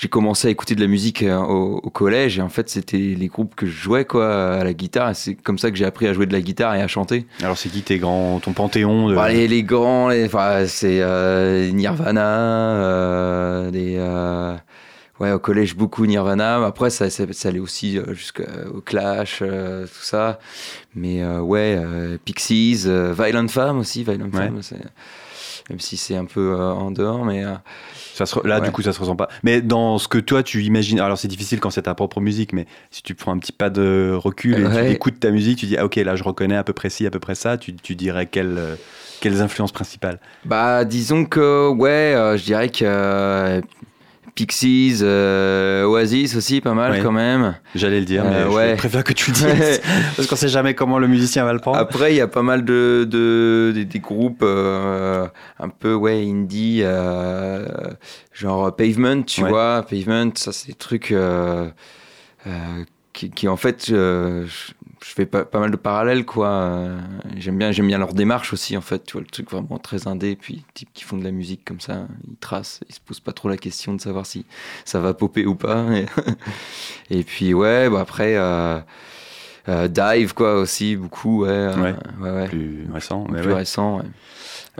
j'ai 0.00 0.08
commencé 0.08 0.46
à 0.48 0.50
écouter 0.50 0.74
de 0.74 0.80
la 0.80 0.86
musique 0.86 1.22
euh, 1.22 1.36
au, 1.38 1.78
au 1.82 1.90
collège. 1.90 2.38
Et 2.38 2.42
en 2.42 2.48
fait, 2.48 2.68
c'était 2.68 2.98
les 2.98 3.26
groupes 3.28 3.54
que 3.54 3.66
je 3.66 3.72
jouais, 3.72 4.04
quoi, 4.04 4.56
à 4.56 4.64
la 4.64 4.72
guitare. 4.74 5.16
C'est 5.16 5.34
comme 5.34 5.58
ça 5.58 5.70
que 5.70 5.76
j'ai 5.76 5.84
appris 5.86 6.06
à 6.06 6.12
jouer 6.12 6.26
de 6.26 6.32
la 6.32 6.40
guitare 6.40 6.74
et 6.74 6.82
à 6.82 6.86
chanter. 6.88 7.26
Alors, 7.42 7.56
c'est 7.56 7.68
qui 7.70 7.82
tes 7.82 7.98
grands, 7.98 8.38
ton 8.40 8.52
panthéon 8.52 9.08
de... 9.08 9.14
Bah, 9.14 9.28
les, 9.30 9.48
les 9.48 9.62
grands, 9.62 10.08
les- 10.10 10.26
enfin, 10.26 10.66
c'est 10.66 11.00
euh, 11.00 11.70
Nirvana, 11.70 12.20
euh, 12.76 13.70
euh, 13.74 14.54
ouais, 15.20 15.32
au 15.32 15.38
collège 15.38 15.74
beaucoup 15.76 16.04
Nirvana. 16.06 16.64
Après, 16.64 16.90
ça, 16.90 17.08
ça, 17.10 17.24
ça 17.32 17.48
allait 17.48 17.58
aussi 17.58 17.98
jusqu'au 18.12 18.80
Clash, 18.84 19.38
tout 19.38 20.04
ça. 20.04 20.38
Mais 20.94 21.24
ouais, 21.26 21.78
Pixies, 22.24 22.84
Violent 22.86 23.48
Femmes 23.48 23.78
aussi, 23.78 24.04
Violent 24.04 24.26
Ouais. 24.26 24.38
Femmes, 24.46 24.58
c'est- 24.62 24.76
même 25.70 25.80
si 25.80 25.96
c'est 25.96 26.16
un 26.16 26.24
peu 26.26 26.52
euh, 26.52 26.72
en 26.72 26.90
dehors, 26.90 27.24
mais 27.24 27.44
euh, 27.44 27.54
Ça 28.14 28.26
se 28.26 28.34
re- 28.36 28.46
Là, 28.46 28.60
Ouais. 28.60 28.66
du 28.66 28.70
coup, 28.72 28.82
ça 28.82 28.92
se 28.92 29.00
ressent 29.00 29.16
pas. 29.16 29.28
Mais 29.42 29.62
dans 29.62 29.98
ce 29.98 30.08
que 30.08 30.18
toi, 30.18 30.42
tu 30.42 30.62
imagines, 30.62 31.00
alors 31.00 31.18
c'est 31.18 31.28
difficile 31.28 31.60
quand 31.60 31.70
c'est 31.70 31.82
ta 31.82 31.94
propre 31.94 32.20
musique, 32.20 32.52
mais 32.52 32.66
si 32.90 33.02
tu 33.02 33.14
prends 33.14 33.32
un 33.32 33.38
petit 33.38 33.52
pas 33.52 33.70
de 33.70 34.12
recul 34.14 34.58
et 34.58 34.64
Ouais. 34.64 34.86
tu 34.86 34.92
écoutes 34.92 35.20
ta 35.20 35.30
musique, 35.30 35.58
tu 35.58 35.66
dis, 35.66 35.76
ah, 35.76 35.84
ok, 35.84 35.96
là, 35.96 36.16
je 36.16 36.22
reconnais 36.22 36.56
à 36.56 36.64
peu 36.64 36.72
près 36.72 36.90
ci, 36.90 37.06
à 37.06 37.10
peu 37.10 37.18
près 37.20 37.34
ça, 37.34 37.56
tu, 37.58 37.74
tu 37.74 37.94
dirais 37.96 38.26
quelles, 38.26 38.58
euh, 38.58 38.76
quelles 39.20 39.40
influences 39.40 39.72
principales? 39.72 40.20
Bah 40.44 40.84
disons 40.84 41.24
que 41.24 41.70
ouais, 41.70 42.36
je 42.36 42.44
dirais 42.44 42.68
que 42.68 43.62
Pixies, 44.34 44.98
euh, 45.02 45.84
Oasis 45.84 46.34
aussi, 46.36 46.60
pas 46.60 46.74
mal 46.74 46.92
Ouais. 46.92 47.00
quand 47.02 47.12
même. 47.12 47.54
J'allais 47.74 48.00
le 48.00 48.04
dire, 48.06 48.24
mais 48.24 48.34
Euh, 48.36 48.44
je 48.50 48.54
ouais. 48.56 48.74
préfère 48.76 49.04
que 49.04 49.12
tu 49.12 49.30
le 49.30 49.34
dises. 49.36 49.44
Ouais. 49.44 49.80
Parce 50.16 50.26
qu'on 50.26 50.34
sait 50.36 50.48
jamais 50.48 50.74
comment 50.74 50.98
le 50.98 51.06
musicien 51.06 51.44
va 51.44 51.52
le 51.52 51.60
prendre. 51.60 51.78
Après, 51.78 52.12
il 52.12 52.16
y 52.16 52.20
a 52.20 52.26
pas 52.26 52.42
mal 52.42 52.64
de, 52.64 53.06
de 53.08 53.70
des, 53.74 53.84
des 53.84 54.00
groupes 54.00 54.42
euh, 54.42 55.26
un 55.60 55.68
peu 55.68 55.94
ouais 55.94 56.24
indie, 56.28 56.82
genre 58.32 58.74
Pavement, 58.74 59.22
tu 59.22 59.42
vois. 59.42 59.84
Pavement, 59.88 60.30
ça 60.34 60.52
c'est 60.52 60.68
des 60.68 60.74
trucs 60.74 61.14
qui, 63.12 63.30
qui, 63.30 63.48
en 63.48 63.56
fait, 63.56 63.86
je, 63.88 64.44
je 65.06 65.10
fais 65.10 65.26
pas, 65.26 65.44
pas 65.44 65.60
mal 65.60 65.70
de 65.70 65.76
parallèles 65.76 66.24
quoi. 66.24 66.48
Euh, 66.48 66.98
J'aime 67.36 67.58
bien, 67.58 67.72
j'aime 67.72 67.86
bien 67.88 67.98
leur 67.98 68.14
démarche 68.14 68.52
aussi 68.54 68.76
en 68.76 68.80
fait. 68.80 69.04
Tu 69.04 69.12
vois 69.12 69.20
le 69.20 69.26
truc 69.26 69.50
vraiment 69.50 69.78
très 69.78 70.08
indé, 70.08 70.34
puis 70.34 70.64
types 70.72 70.88
qui 70.94 71.04
font 71.04 71.18
de 71.18 71.24
la 71.24 71.30
musique 71.30 71.62
comme 71.64 71.80
ça, 71.80 72.06
ils 72.26 72.36
tracent, 72.36 72.80
ils 72.88 72.94
se 72.94 73.00
posent 73.00 73.20
pas 73.20 73.32
trop 73.32 73.48
la 73.50 73.58
question 73.58 73.92
de 73.92 74.00
savoir 74.00 74.24
si 74.24 74.46
ça 74.84 75.00
va 75.00 75.12
popper 75.12 75.44
ou 75.44 75.54
pas. 75.56 75.84
Et, 75.92 76.06
et 77.18 77.22
puis 77.22 77.52
ouais, 77.54 77.90
bah 77.90 78.00
après. 78.00 78.34
Euh, 78.36 78.80
Dive, 79.66 80.34
quoi, 80.34 80.56
aussi, 80.56 80.94
beaucoup, 80.94 81.44
ouais. 81.46 81.70
ouais. 82.20 82.48
Plus 82.48 82.86
récent. 82.92 83.24
plus 83.24 83.52
récent, 83.52 83.96
ouais. 83.96 84.04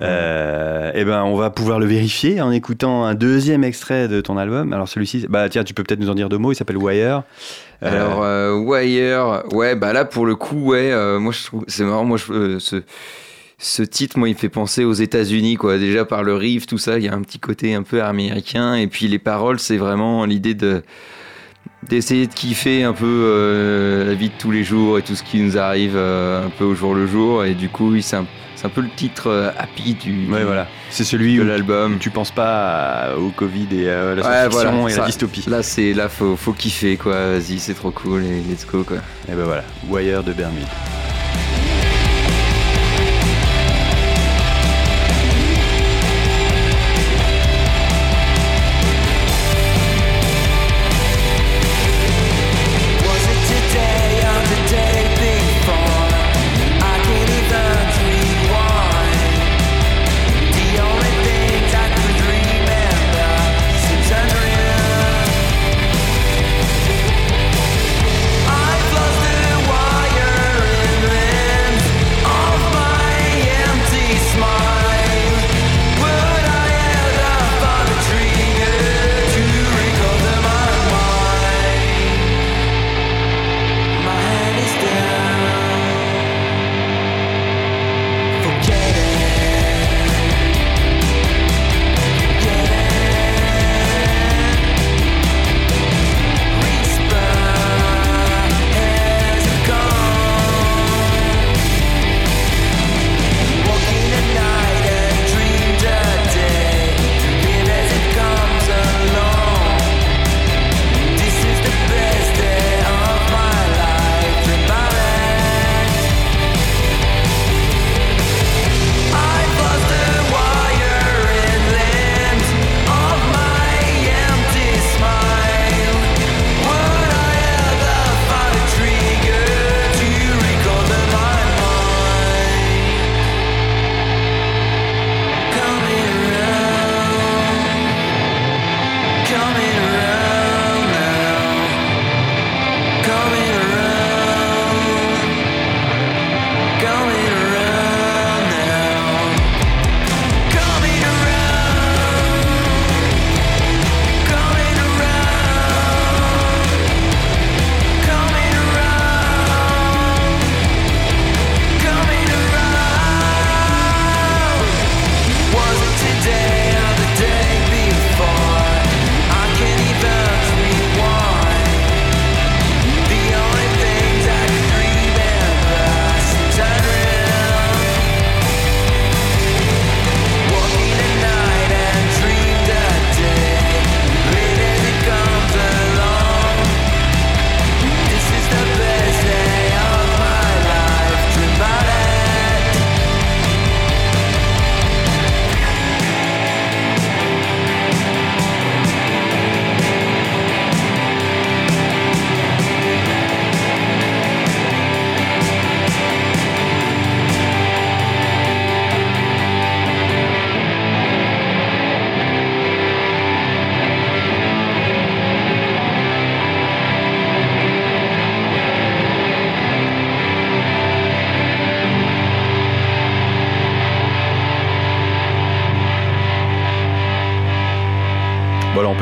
Euh, 0.02 0.90
eh 0.95 1.04
ben, 1.04 1.23
on 1.23 1.37
va 1.37 1.50
pouvoir 1.50 1.78
le 1.78 1.87
vérifier 1.87 2.40
en 2.40 2.50
écoutant 2.50 3.04
un 3.04 3.14
deuxième 3.14 3.62
extrait 3.62 4.09
de 4.09 4.21
ton 4.21 4.37
album. 4.37 4.73
Alors 4.73 4.88
celui-ci, 4.88 5.26
bah 5.28 5.49
tiens, 5.49 5.64
tu 5.64 5.75
peux 5.75 5.85
peut-être 5.85 6.00
nous 6.00 6.11
en 6.11 6.14
dire 6.14 6.28
deux 6.28 6.38
mots. 6.38 6.52
Il 6.52 6.57
s'appelle 6.57 6.78
Wire. 6.78 7.23
Alors 7.81 8.23
euh, 8.23 8.57
Wire, 8.57 9.45
ouais, 9.52 9.76
bah 9.76 9.93
là 9.93 10.04
pour 10.04 10.26
le 10.26 10.35
coup, 10.35 10.71
ouais, 10.71 10.90
euh, 10.90 11.19
moi 11.21 11.33
je 11.33 11.45
trouve 11.45 11.64
c'est 11.69 11.85
marrant. 11.85 12.04
Moi, 12.04 12.19
ce, 12.19 12.83
ce 13.59 13.83
titre, 13.83 14.19
moi, 14.19 14.28
il 14.28 14.35
me 14.35 14.38
fait 14.38 14.49
penser 14.49 14.85
aux 14.85 14.93
États-Unis, 14.93 15.57
quoi. 15.57 15.78
Déjà 15.78 16.04
par 16.04 16.23
le 16.23 16.35
riff, 16.35 16.66
tout 16.66 16.78
ça, 16.78 16.99
il 16.99 17.04
y 17.04 17.09
a 17.09 17.14
un 17.14 17.23
petit 17.23 17.38
côté 17.38 17.75
un 17.75 17.83
peu 17.83 18.02
américain. 18.02 18.75
Et 18.75 18.88
puis 18.88 19.07
les 19.07 19.19
paroles, 19.19 19.61
c'est 19.61 19.76
vraiment 19.76 20.25
l'idée 20.25 20.54
de 20.54 20.83
d'essayer 21.88 22.26
de 22.26 22.33
kiffer 22.33 22.83
un 22.83 22.95
peu 22.95 24.04
la 24.09 24.14
vie 24.14 24.31
de 24.31 24.35
tous 24.38 24.50
les 24.50 24.64
jours 24.64 24.99
et 24.99 25.02
tout 25.02 25.14
ce 25.14 25.23
qui 25.23 25.38
nous 25.40 25.59
arrive 25.59 25.97
un 25.97 26.50
peu 26.59 26.64
au 26.64 26.75
jour 26.75 26.95
le 26.95 27.07
jour. 27.07 27.45
Et 27.45 27.54
du 27.54 27.69
coup, 27.69 28.00
c'est 28.00 28.16
un 28.16 28.26
c'est 28.56 28.66
un 28.66 28.70
peu 28.70 28.80
le 28.80 28.90
titre 28.90 29.28
euh, 29.28 29.50
happy 29.58 29.94
du, 29.94 30.30
ouais, 30.30 30.44
voilà. 30.44 30.66
C'est 30.90 31.04
celui 31.04 31.37
de 31.37 31.42
l'album. 31.42 31.99
Tu 31.99 32.11
penses 32.11 32.30
pas 32.30 33.14
au 33.16 33.30
Covid 33.30 33.68
et 33.73 33.90
à 33.90 34.14
la 34.14 34.23
science-fiction 34.23 34.88
et 34.88 34.94
à 34.94 34.96
la 34.99 35.06
dystopie. 35.06 35.44
Là, 35.49 35.62
c'est 35.62 35.92
là 35.92 36.08
faut, 36.08 36.37
faut 36.37 36.52
kiffer 36.52 36.96
quoi. 36.96 37.32
Vas-y, 37.32 37.58
c'est 37.58 37.75
trop 37.75 37.90
cool 37.90 38.25
et 38.25 38.40
let's 38.49 38.66
go 38.66 38.84
quoi. 38.84 38.99
Et 39.28 39.32
ben 39.32 39.44
voilà, 39.44 39.64
Wire 39.88 40.23
de 40.23 40.32
Bermude. 40.32 40.66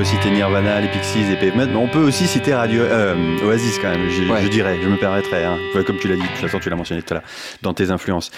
Citer 0.05 0.31
Nirvana, 0.31 0.81
les 0.81 0.88
Pixies 0.88 1.31
et 1.31 1.37
Pavement, 1.37 1.67
mais 1.67 1.77
on 1.77 1.87
peut 1.87 2.03
aussi 2.03 2.27
citer 2.27 2.55
Radio 2.55 2.83
euh, 2.83 3.15
Oasis 3.47 3.79
quand 3.79 3.91
même, 3.91 4.09
je, 4.11 4.49
dirais, 4.49 4.79
je 4.83 4.88
me 4.88 4.97
permettrais. 4.97 5.45
Hein. 5.45 5.59
Comme 5.87 5.99
tu 5.99 6.09
l'as 6.09 6.17
dit, 6.17 6.23
de 6.23 6.27
toute 6.27 6.38
façon 6.38 6.59
tu 6.59 6.71
l'as 6.71 6.77
mentionné 6.77 7.03
tout 7.03 7.15
à 7.15 7.19
l'heure, 7.19 7.27
dans 7.62 7.73
tes 7.73 7.91
influences. 7.91 8.31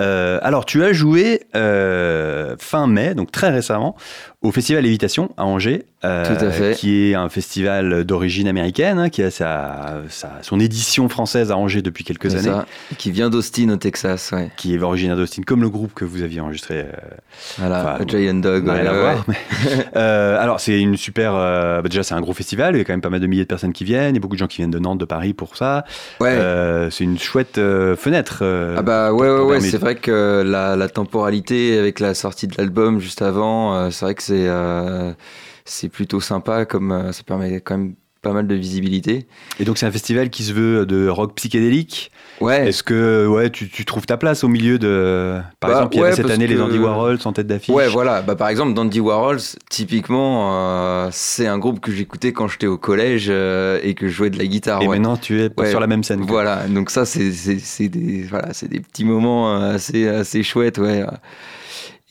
Euh, 0.00 0.40
alors 0.42 0.64
tu 0.64 0.82
as 0.82 0.92
joué 0.92 1.42
euh, 1.54 2.56
fin 2.58 2.86
mai, 2.86 3.14
donc 3.14 3.30
très 3.30 3.50
récemment, 3.50 3.94
au 4.40 4.50
Festival 4.50 4.82
Lévitation 4.82 5.30
à 5.36 5.44
Angers, 5.44 5.84
euh, 6.04 6.74
qui 6.74 7.10
est 7.10 7.14
un 7.14 7.28
festival 7.28 8.02
d'origine 8.02 8.48
américaine, 8.48 8.98
hein, 8.98 9.08
qui 9.08 9.22
a 9.22 9.30
sa, 9.30 10.02
son 10.42 10.58
édition 10.58 11.08
française 11.08 11.52
à 11.52 11.56
Angers 11.56 11.82
depuis 11.82 12.02
quelques 12.02 12.34
années. 12.34 12.50
Ça. 12.50 12.66
Qui 12.98 13.12
vient 13.12 13.30
d'Austin 13.30 13.68
au 13.68 13.76
Texas, 13.76 14.32
ouais. 14.32 14.50
Qui 14.56 14.74
est 14.74 14.82
originaire 14.82 15.16
d'Austin, 15.16 15.42
comme 15.42 15.62
le 15.62 15.70
groupe 15.70 15.94
que 15.94 16.04
vous 16.04 16.22
aviez 16.22 16.40
enregistré. 16.40 16.80
Euh, 16.80 16.92
voilà, 17.58 17.98
Giant 18.08 18.34
Dog. 18.34 18.66
Ouais, 18.66 18.82
voir, 18.82 19.24
euh, 19.96 20.42
alors 20.42 20.58
c'est 20.58 20.80
une 20.80 20.96
super, 20.96 21.34
bah, 21.34 21.82
déjà 21.84 22.02
c'est 22.02 22.14
un 22.14 22.20
gros 22.20 22.32
festival, 22.32 22.74
il 22.74 22.78
y 22.78 22.80
a 22.80 22.84
quand 22.84 22.94
même 22.94 23.00
pas 23.00 23.10
mal 23.10 23.20
de 23.20 23.26
milliers 23.28 23.44
de 23.44 23.48
personnes 23.48 23.72
qui 23.72 23.84
viennent, 23.84 24.14
il 24.14 24.18
y 24.18 24.18
a 24.18 24.20
beaucoup 24.20 24.34
de 24.34 24.40
gens 24.40 24.48
qui 24.48 24.56
viennent 24.56 24.72
de 24.72 24.80
Nantes, 24.80 24.98
de 24.98 25.04
Paris 25.04 25.34
pour 25.34 25.56
ça. 25.56 25.84
Ouais. 26.20 26.36
c'est 26.90 27.04
une 27.04 27.18
chouette 27.18 27.60
fenêtre. 27.96 28.42
ah 28.76 28.82
bah 28.82 29.12
ouais, 29.12 29.30
ouais, 29.30 29.42
ouais 29.42 29.60
c'est 29.60 29.78
vrai 29.78 29.94
que 29.94 30.42
la, 30.44 30.74
la, 30.74 30.88
temporalité 30.88 31.78
avec 31.78 32.00
la 32.00 32.14
sortie 32.14 32.48
de 32.48 32.54
l'album 32.58 32.98
juste 32.98 33.22
avant, 33.22 33.88
c'est 33.92 34.04
vrai 34.04 34.14
que 34.16 34.22
c'est 34.22 34.48
c'est 35.64 35.88
plutôt 35.88 36.20
sympa 36.20 36.64
comme 36.64 36.92
euh, 36.92 37.12
ça 37.12 37.22
permet 37.22 37.60
quand 37.60 37.78
même 37.78 37.94
pas 38.22 38.32
mal 38.32 38.46
de 38.46 38.54
visibilité. 38.54 39.26
Et 39.58 39.64
donc 39.64 39.78
c'est 39.78 39.86
un 39.86 39.90
festival 39.90 40.30
qui 40.30 40.44
se 40.44 40.52
veut 40.52 40.86
de 40.86 41.08
rock 41.08 41.34
psychédélique. 41.34 42.12
Ouais. 42.40 42.68
Est-ce 42.68 42.84
que 42.84 43.26
ouais, 43.26 43.50
tu, 43.50 43.68
tu, 43.68 43.84
trouves 43.84 44.06
ta 44.06 44.16
place 44.16 44.44
au 44.44 44.48
milieu 44.48 44.78
de... 44.78 45.40
Par 45.58 45.70
bah, 45.70 45.76
exemple, 45.76 45.96
il 45.96 46.00
y 46.00 46.02
avait 46.04 46.14
cette 46.14 46.30
année 46.30 46.46
les 46.46 46.60
Andy 46.60 46.78
Warhols 46.78 47.18
en 47.24 47.32
tête 47.32 47.48
d'affiche. 47.48 47.74
Ouais, 47.74 47.88
voilà. 47.88 48.22
Bah, 48.22 48.36
par 48.36 48.48
exemple, 48.48 48.74
Dandy 48.74 49.00
Warhols, 49.00 49.40
typiquement, 49.68 50.52
euh, 50.52 51.08
c'est 51.10 51.48
un 51.48 51.58
groupe 51.58 51.80
que 51.80 51.90
j'écoutais 51.90 52.32
quand 52.32 52.46
j'étais 52.46 52.68
au 52.68 52.78
collège 52.78 53.26
euh, 53.28 53.80
et 53.82 53.94
que 53.94 54.06
je 54.06 54.12
jouais 54.12 54.30
de 54.30 54.38
la 54.38 54.46
guitare. 54.46 54.82
Et 54.82 54.88
maintenant, 54.88 55.16
tu 55.16 55.42
es 55.42 55.50
sur 55.68 55.80
la 55.80 55.88
même 55.88 56.04
scène. 56.04 56.22
Voilà. 56.22 56.68
Donc 56.68 56.90
ça, 56.90 57.04
c'est 57.04 57.88
des, 57.88 58.22
voilà, 58.22 58.50
des 58.68 58.80
petits 58.80 59.04
moments 59.04 59.56
assez, 59.56 60.06
assez 60.06 60.44
chouettes, 60.44 60.78
ouais. 60.78 61.04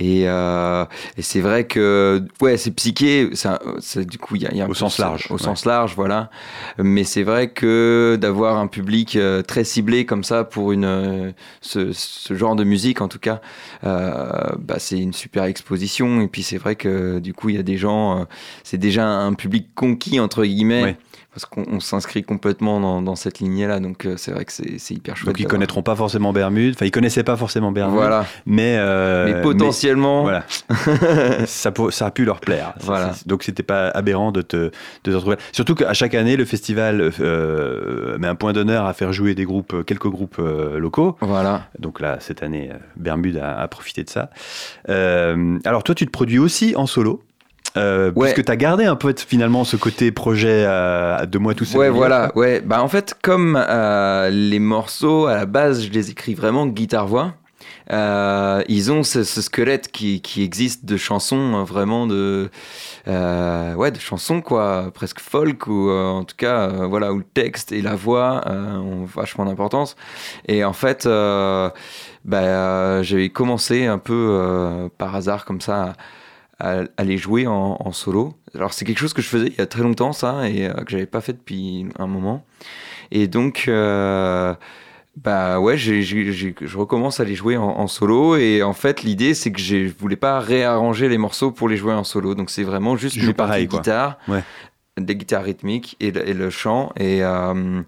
Et, 0.01 0.23
euh, 0.25 0.83
et 1.15 1.21
c'est 1.21 1.41
vrai 1.41 1.65
que 1.65 2.23
ouais, 2.41 2.57
c'est 2.57 2.71
psyché. 2.71 3.29
Ça, 3.33 3.59
du 3.97 4.17
coup, 4.17 4.35
il 4.35 4.41
y 4.41 4.47
a, 4.47 4.53
y 4.53 4.61
a 4.61 4.67
au 4.67 4.73
sens 4.73 4.97
large. 4.97 5.27
Au 5.29 5.37
sens 5.37 5.65
large, 5.65 5.93
voilà. 5.95 6.31
Mais 6.79 7.03
c'est 7.03 7.21
vrai 7.21 7.51
que 7.51 8.17
d'avoir 8.19 8.57
un 8.57 8.65
public 8.65 9.15
euh, 9.15 9.43
très 9.43 9.63
ciblé 9.63 10.07
comme 10.07 10.23
ça 10.23 10.43
pour 10.43 10.71
une 10.71 10.85
euh, 10.85 11.31
ce, 11.61 11.91
ce 11.93 12.33
genre 12.33 12.55
de 12.55 12.63
musique, 12.63 12.99
en 12.99 13.07
tout 13.07 13.19
cas, 13.19 13.41
euh, 13.83 14.31
bah, 14.57 14.79
c'est 14.79 14.97
une 14.97 15.13
super 15.13 15.43
exposition. 15.43 16.21
Et 16.21 16.27
puis 16.27 16.41
c'est 16.41 16.57
vrai 16.57 16.75
que 16.75 17.19
du 17.19 17.35
coup, 17.35 17.49
il 17.49 17.55
y 17.57 17.59
a 17.59 17.63
des 17.63 17.77
gens. 17.77 18.25
c'est 18.63 18.79
déjà 18.79 19.07
un 19.07 19.33
public 19.33 19.67
conquis 19.75 20.19
entre 20.19 20.43
guillemets 20.43 20.97
parce 21.33 21.45
qu'on 21.45 21.79
s'inscrit 21.79 22.23
complètement 22.23 23.01
dans, 23.01 23.15
cette 23.15 23.39
lignée-là. 23.39 23.79
Donc 23.79 24.05
euh, 24.05 24.15
c'est 24.17 24.31
vrai 24.31 24.43
que 24.43 24.51
c'est 24.51 24.93
hyper 24.93 25.15
chouette. 25.15 25.27
Donc 25.27 25.39
ils 25.39 25.47
connaîtront 25.47 25.81
pas 25.81 25.95
forcément 25.95 26.33
Bermude, 26.33 26.75
enfin 26.75 26.85
ils 26.85 26.91
connaissaient 26.91 27.23
pas 27.23 27.37
forcément 27.37 27.71
Bermude, 27.71 27.95
voilà. 27.95 28.25
mais, 28.45 28.75
euh, 28.77 29.25
mais 29.25 29.41
potentiellement, 29.41 30.23
voilà, 30.23 30.43
ça, 31.45 31.71
ça, 31.89 32.05
a 32.05 32.11
pu 32.11 32.25
leur 32.25 32.41
plaire. 32.41 32.73
Voilà. 32.81 33.13
Donc 33.25 33.43
c'était 33.43 33.63
pas 33.63 33.87
aberrant 33.89 34.33
de 34.33 34.41
te, 34.41 34.57
de 34.57 34.71
te 35.03 35.09
retrouver. 35.11 35.37
Surtout 35.53 35.75
qu'à 35.75 35.93
chaque 35.93 36.15
année, 36.15 36.35
le 36.35 36.43
festival 36.43 37.11
euh, 37.21 38.17
met 38.17 38.27
un 38.27 38.35
point 38.35 38.51
d'honneur 38.51 38.85
à 38.85 38.93
faire 38.93 39.13
jouer 39.13 39.33
des 39.33 39.45
groupes, 39.45 39.85
quelques 39.85 40.09
groupes 40.09 40.37
locaux. 40.37 41.15
Voilà. 41.21 41.67
Donc 41.79 42.01
là, 42.01 42.17
cette 42.19 42.43
année, 42.43 42.71
Bermude 42.97 43.37
a, 43.37 43.57
a 43.57 43.67
profité 43.69 44.03
de 44.03 44.09
ça. 44.09 44.29
alors 44.87 45.83
toi, 45.83 45.95
tu 45.95 46.05
te 46.05 46.11
produis 46.11 46.39
aussi 46.39 46.75
en 46.75 46.87
solo. 46.87 47.23
Euh, 47.77 48.11
ouais. 48.13 48.33
Puisque 48.33 48.45
tu 48.45 48.51
as 48.51 48.55
gardé 48.55 48.85
un 48.85 48.95
peu 48.95 49.13
finalement 49.15 49.63
ce 49.63 49.77
côté 49.77 50.11
projet 50.11 50.65
euh, 50.67 51.25
de 51.25 51.37
moi 51.37 51.53
tout 51.53 51.65
seul. 51.65 51.79
Ouais, 51.79 51.89
voilà. 51.89 52.31
Ouais. 52.35 52.61
Bah, 52.61 52.81
en 52.83 52.87
fait, 52.87 53.15
comme 53.21 53.57
euh, 53.57 54.29
les 54.29 54.59
morceaux, 54.59 55.27
à 55.27 55.35
la 55.35 55.45
base, 55.45 55.83
je 55.83 55.89
les 55.89 56.11
écris 56.11 56.33
vraiment 56.33 56.67
guitare-voix. 56.67 57.33
Euh, 57.91 58.63
ils 58.67 58.91
ont 58.91 59.03
ce, 59.03 59.23
ce 59.23 59.41
squelette 59.41 59.91
qui, 59.91 60.21
qui, 60.21 60.43
existe 60.43 60.85
de 60.85 60.97
chansons 60.97 61.55
hein, 61.55 61.63
vraiment 61.63 62.07
de 62.07 62.49
ouais 63.05 63.91
de 63.91 63.99
chansons 63.99 64.41
quoi 64.41 64.91
presque 64.93 65.19
folk 65.19 65.67
ou 65.67 65.89
en 65.89 66.23
tout 66.23 66.35
cas 66.37 66.67
voilà 66.67 67.11
où 67.11 67.17
le 67.17 67.23
texte 67.23 67.71
et 67.71 67.81
la 67.81 67.95
voix 67.95 68.43
ont 68.47 69.03
vachement 69.05 69.45
d'importance 69.45 69.95
et 70.47 70.63
en 70.63 70.73
fait 70.73 71.05
bah, 71.05 73.03
j'avais 73.03 73.29
commencé 73.29 73.87
un 73.87 73.97
peu 73.97 74.89
par 74.97 75.15
hasard 75.15 75.43
comme 75.43 75.61
ça 75.61 75.81
à, 75.83 75.93
les 77.03 77.17
jouer 77.17 77.47
en, 77.47 77.91
solo. 77.91 78.33
Alors 78.55 78.73
c'est 78.73 78.85
quelque 78.85 78.99
chose 78.99 79.13
que 79.13 79.21
je 79.21 79.27
faisais 79.27 79.47
il 79.47 79.57
y 79.57 79.61
a 79.61 79.65
très 79.65 79.83
longtemps 79.83 80.13
ça 80.13 80.47
et 80.49 80.67
euh, 80.67 80.73
que 80.73 80.91
j'avais 80.91 81.05
pas 81.05 81.21
fait 81.21 81.33
depuis 81.33 81.85
un 81.99 82.07
moment. 82.07 82.45
Et 83.11 83.27
donc 83.27 83.65
euh, 83.67 84.53
bah 85.21 85.59
ouais, 85.59 85.77
je 85.77 86.77
recommence 86.77 87.19
à 87.19 87.23
les 87.23 87.35
jouer 87.35 87.57
en, 87.57 87.87
solo 87.87 88.37
et 88.37 88.63
en 88.63 88.73
fait 88.73 89.03
l'idée 89.03 89.33
c'est 89.33 89.51
que 89.51 89.59
je 89.59 89.91
voulais 89.99 90.15
pas 90.15 90.39
réarranger 90.39 91.09
les 91.09 91.17
morceaux 91.17 91.51
pour 91.51 91.67
les 91.67 91.77
jouer 91.77 91.93
en 91.93 92.03
solo. 92.03 92.35
Donc 92.35 92.49
c'est 92.49 92.63
vraiment 92.63 92.95
juste 92.95 93.17
une 93.17 93.33
pareil, 93.33 93.67
guitare. 93.67 94.17
Ouais 94.27 94.43
des 94.97 95.15
guitares 95.15 95.43
rythmiques 95.43 95.95
et 95.99 96.11
le, 96.11 96.27
et 96.27 96.33
le 96.33 96.49
chant. 96.49 96.91
Et, 96.97 97.23
euh, 97.23 97.81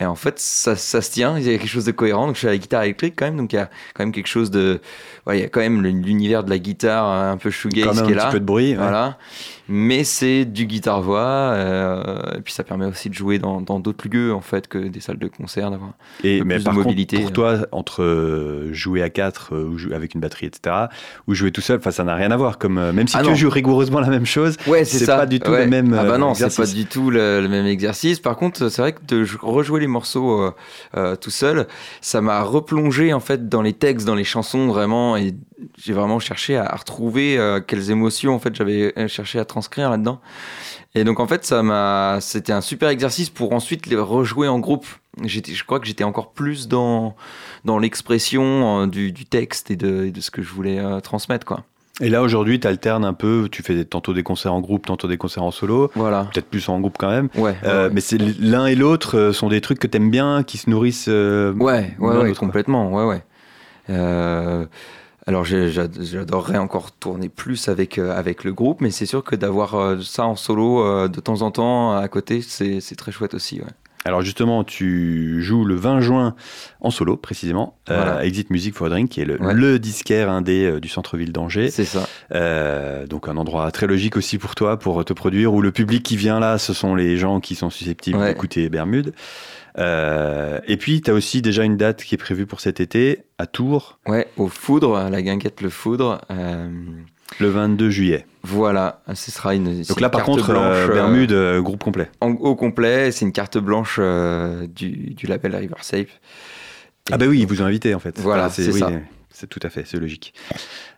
et, 0.00 0.04
en 0.04 0.14
fait, 0.16 0.38
ça, 0.38 0.74
ça, 0.76 1.00
se 1.00 1.10
tient. 1.10 1.38
Il 1.38 1.44
y 1.44 1.54
a 1.54 1.58
quelque 1.58 1.68
chose 1.68 1.84
de 1.84 1.92
cohérent. 1.92 2.26
Donc, 2.26 2.34
je 2.34 2.40
suis 2.40 2.48
à 2.48 2.50
la 2.50 2.58
guitare 2.58 2.82
électrique 2.82 3.14
quand 3.16 3.26
même. 3.26 3.36
Donc, 3.36 3.52
il 3.52 3.56
y 3.56 3.60
a 3.60 3.70
quand 3.94 4.04
même 4.04 4.12
quelque 4.12 4.28
chose 4.28 4.50
de. 4.50 4.80
Ouais, 5.26 5.38
il 5.38 5.42
y 5.42 5.44
a 5.44 5.48
quand 5.48 5.60
même 5.60 5.82
l'univers 5.82 6.42
de 6.44 6.50
la 6.50 6.58
guitare 6.58 7.06
un 7.06 7.36
peu 7.36 7.50
shoegaze 7.50 8.02
qui 8.02 8.12
est 8.12 8.14
là. 8.14 8.24
Un 8.24 8.26
petit 8.26 8.32
peu 8.32 8.40
de 8.40 8.44
bruit. 8.44 8.74
Voilà 8.74 9.18
mais 9.68 10.02
c'est 10.02 10.46
du 10.46 10.64
guitare-voix, 10.64 11.20
euh, 11.20 12.36
et 12.36 12.40
puis 12.40 12.54
ça 12.54 12.64
permet 12.64 12.86
aussi 12.86 13.10
de 13.10 13.14
jouer 13.14 13.38
dans 13.38 13.60
d'autres 13.60 14.08
lieux 14.08 14.32
en 14.32 14.40
fait 14.40 14.66
que 14.66 14.78
des 14.78 15.00
salles 15.00 15.18
de 15.18 15.28
concert, 15.28 15.70
d'avoir 15.70 15.90
et 16.24 16.42
mais 16.42 16.54
plus 16.54 16.64
par 16.64 16.74
de 16.74 16.78
mobilité. 16.78 17.16
Contre, 17.18 17.26
pour 17.26 17.32
toi, 17.34 17.58
entre 17.72 18.02
euh, 18.02 18.72
jouer 18.72 19.02
à 19.02 19.10
4 19.10 19.50
euh, 19.52 19.64
ou 19.64 19.76
jouer 19.76 19.94
avec 19.94 20.14
une 20.14 20.22
batterie, 20.22 20.46
etc., 20.46 20.74
ou 21.26 21.34
jouer 21.34 21.52
tout 21.52 21.60
seul, 21.60 21.80
ça 21.90 22.04
n'a 22.04 22.14
rien 22.14 22.30
à 22.30 22.36
voir. 22.36 22.58
Comme 22.58 22.92
même 22.92 23.06
si 23.06 23.16
ah 23.16 23.22
tu 23.22 23.36
joues 23.36 23.50
rigoureusement 23.50 24.00
la 24.00 24.08
même 24.08 24.26
chose, 24.26 24.56
ouais, 24.66 24.84
c'est 24.86 25.06
pas 25.06 25.26
du 25.26 25.38
tout 25.38 25.52
le 25.52 25.66
même. 25.66 25.94
Ah 25.98 26.04
bah 26.04 26.18
non, 26.18 26.32
c'est 26.50 26.62
pas 26.62 26.68
du 26.68 26.86
tout 26.86 27.10
le, 27.10 27.46
même 27.48 27.66
exercice. 27.66 28.20
Par 28.20 28.36
contre, 28.36 28.68
c'est 28.68 28.82
vrai 28.82 28.92
que 28.92 29.04
de 29.06 29.26
rejouer 29.40 29.80
les 29.80 29.86
morceaux 29.86 30.50
tout 31.20 31.30
seul, 31.30 31.66
ça 32.00 32.20
m'a 32.20 32.42
replongé 32.42 33.12
en 33.12 33.20
fait 33.20 33.48
dans 33.48 33.62
les 33.62 33.72
textes, 33.72 34.06
dans 34.06 34.14
les 34.14 34.24
chansons 34.24 34.68
vraiment, 34.68 35.16
et 35.16 35.34
j'ai 35.76 35.92
vraiment 35.92 36.18
cherché 36.18 36.56
à, 36.56 36.74
retrouver 36.74 37.38
quelles 37.66 37.90
émotions 37.90 38.34
en 38.34 38.38
fait 38.38 38.54
j'avais 38.54 38.92
cherché 39.08 39.38
à 39.38 39.44
transcrire 39.44 39.90
là-dedans. 39.90 40.20
Et 40.94 41.04
donc 41.04 41.20
en 41.20 41.26
fait, 41.26 41.44
ça 41.44 41.62
m'a, 41.62 42.18
c'était 42.20 42.52
un 42.52 42.60
super 42.60 42.88
exercice 42.88 43.30
pour 43.30 43.52
ensuite 43.52 43.86
les 43.86 43.96
rejouer 43.96 44.48
en 44.48 44.58
groupe. 44.58 44.86
J'étais, 45.24 45.52
je 45.52 45.64
crois 45.64 45.80
que 45.80 45.86
j'étais 45.86 46.04
encore 46.04 46.32
plus 46.32 46.68
dans 46.68 47.14
dans 47.64 47.78
l'expression 47.78 48.82
euh, 48.82 48.86
du, 48.86 49.12
texte 49.12 49.70
et 49.70 49.76
de, 49.76 50.10
de, 50.10 50.20
ce 50.20 50.30
que 50.30 50.42
je 50.42 50.50
voulais 50.52 50.78
euh, 50.78 51.00
transmettre, 51.00 51.46
quoi. 51.46 51.64
Et 52.00 52.10
là 52.10 52.22
aujourd'hui, 52.22 52.60
tu 52.60 52.66
alternes 52.66 53.04
un 53.04 53.12
peu, 53.12 53.48
tu 53.50 53.62
fais 53.62 53.84
tantôt 53.84 54.12
des 54.12 54.22
concerts 54.22 54.54
en 54.54 54.60
groupe, 54.60 54.86
tantôt 54.86 55.08
des 55.08 55.16
concerts 55.16 55.42
en 55.42 55.50
solo. 55.50 55.90
Voilà. 55.94 56.28
Peut-être 56.32 56.48
plus 56.48 56.68
en 56.68 56.78
groupe 56.80 56.96
quand 56.98 57.10
même. 57.10 57.28
Ouais. 57.36 57.56
Euh, 57.64 57.90
mais 57.92 58.00
c'est 58.00 58.18
l'un 58.18 58.66
et 58.66 58.74
l'autre 58.74 59.32
sont 59.32 59.48
des 59.48 59.60
trucs 59.60 59.78
que 59.78 59.86
t'aimes 59.86 60.10
bien, 60.10 60.42
qui 60.44 60.58
se 60.58 60.70
nourrissent. 60.70 61.08
ouais, 61.08 61.54
ouais, 61.58 61.96
ouais 61.98 62.34
complètement. 62.34 62.92
Ouais, 62.92 63.04
ouais. 63.04 63.22
Euh, 63.90 64.66
alors 65.28 65.44
j'adorerais 65.44 66.56
encore 66.56 66.90
tourner 66.90 67.28
plus 67.28 67.68
avec, 67.68 67.98
euh, 67.98 68.16
avec 68.16 68.44
le 68.44 68.54
groupe, 68.54 68.80
mais 68.80 68.90
c'est 68.90 69.04
sûr 69.04 69.22
que 69.22 69.36
d'avoir 69.36 69.74
euh, 69.74 70.00
ça 70.00 70.24
en 70.24 70.36
solo 70.36 70.82
euh, 70.82 71.06
de 71.06 71.20
temps 71.20 71.42
en 71.42 71.50
temps 71.50 71.92
à 71.92 72.08
côté, 72.08 72.40
c'est 72.40 72.96
très 72.96 73.12
chouette 73.12 73.34
aussi. 73.34 73.60
Alors 74.04 74.22
justement, 74.22 74.64
tu 74.64 75.42
joues 75.42 75.64
le 75.64 75.74
20 75.74 76.00
juin 76.00 76.34
en 76.80 76.90
solo, 76.90 77.16
précisément, 77.16 77.76
à 77.86 78.24
Exit 78.24 78.50
Music 78.50 78.74
for 78.74 78.86
a 78.86 78.90
Drink, 78.90 79.10
qui 79.10 79.20
est 79.20 79.24
le, 79.24 79.78
disquaire 79.78 80.30
indé 80.30 80.80
du 80.80 80.88
centre-ville 80.88 81.32
d'Angers. 81.32 81.70
C'est 81.70 81.84
ça. 81.84 82.06
donc 83.06 83.28
un 83.28 83.36
endroit 83.36 83.70
très 83.70 83.86
logique 83.86 84.16
aussi 84.16 84.38
pour 84.38 84.54
toi, 84.54 84.78
pour 84.78 85.04
te 85.04 85.12
produire, 85.12 85.52
où 85.52 85.60
le 85.60 85.72
public 85.72 86.02
qui 86.02 86.16
vient 86.16 86.40
là, 86.40 86.58
ce 86.58 86.72
sont 86.72 86.94
les 86.94 87.16
gens 87.16 87.40
qui 87.40 87.54
sont 87.54 87.70
susceptibles 87.70 88.24
d'écouter 88.24 88.68
Bermude. 88.68 89.12
Euh, 89.78 90.60
et 90.66 90.76
puis, 90.76 91.00
tu 91.00 91.10
as 91.10 91.14
aussi 91.14 91.42
déjà 91.42 91.64
une 91.64 91.76
date 91.76 92.02
qui 92.02 92.14
est 92.14 92.18
prévue 92.18 92.46
pour 92.46 92.60
cet 92.60 92.80
été 92.80 93.24
à 93.38 93.46
Tours. 93.46 93.98
Ouais, 94.06 94.28
au 94.36 94.48
Foudre, 94.48 94.96
à 94.96 95.10
la 95.10 95.22
guinguette 95.22 95.60
Le 95.60 95.70
Foudre. 95.70 96.20
Euh, 97.40 97.44
le 97.44 97.48
22 97.50 97.90
juillet. 97.90 98.26
Voilà, 98.42 99.02
ce 99.14 99.30
sera 99.30 99.54
une. 99.54 99.82
Donc 99.82 100.00
là, 100.00 100.08
par 100.08 100.22
contre, 100.22 100.50
euh, 100.50 100.88
Bermude, 100.88 101.34
groupe 101.62 101.82
complet. 101.82 102.10
En, 102.20 102.30
au 102.30 102.54
complet, 102.56 103.10
c'est 103.10 103.24
une 103.24 103.32
carte 103.32 103.58
blanche 103.58 103.98
du, 104.74 105.14
du, 105.14 105.26
label 105.26 105.54
River 105.56 105.76
Safe. 105.82 106.20
ah, 107.10 107.18
bah 107.18 107.26
oui, 107.28 107.40
ils 107.40 107.46
vous 107.46 107.62
ont 107.62 107.66
invité 107.66 107.94
en 107.94 107.98
fait. 107.98 108.18
Voilà, 108.20 108.48
c'est 108.50 108.72
ça. 108.72 108.90
C'est 109.38 109.46
tout 109.46 109.60
à 109.62 109.70
fait, 109.70 109.84
c'est 109.86 110.00
logique. 110.00 110.34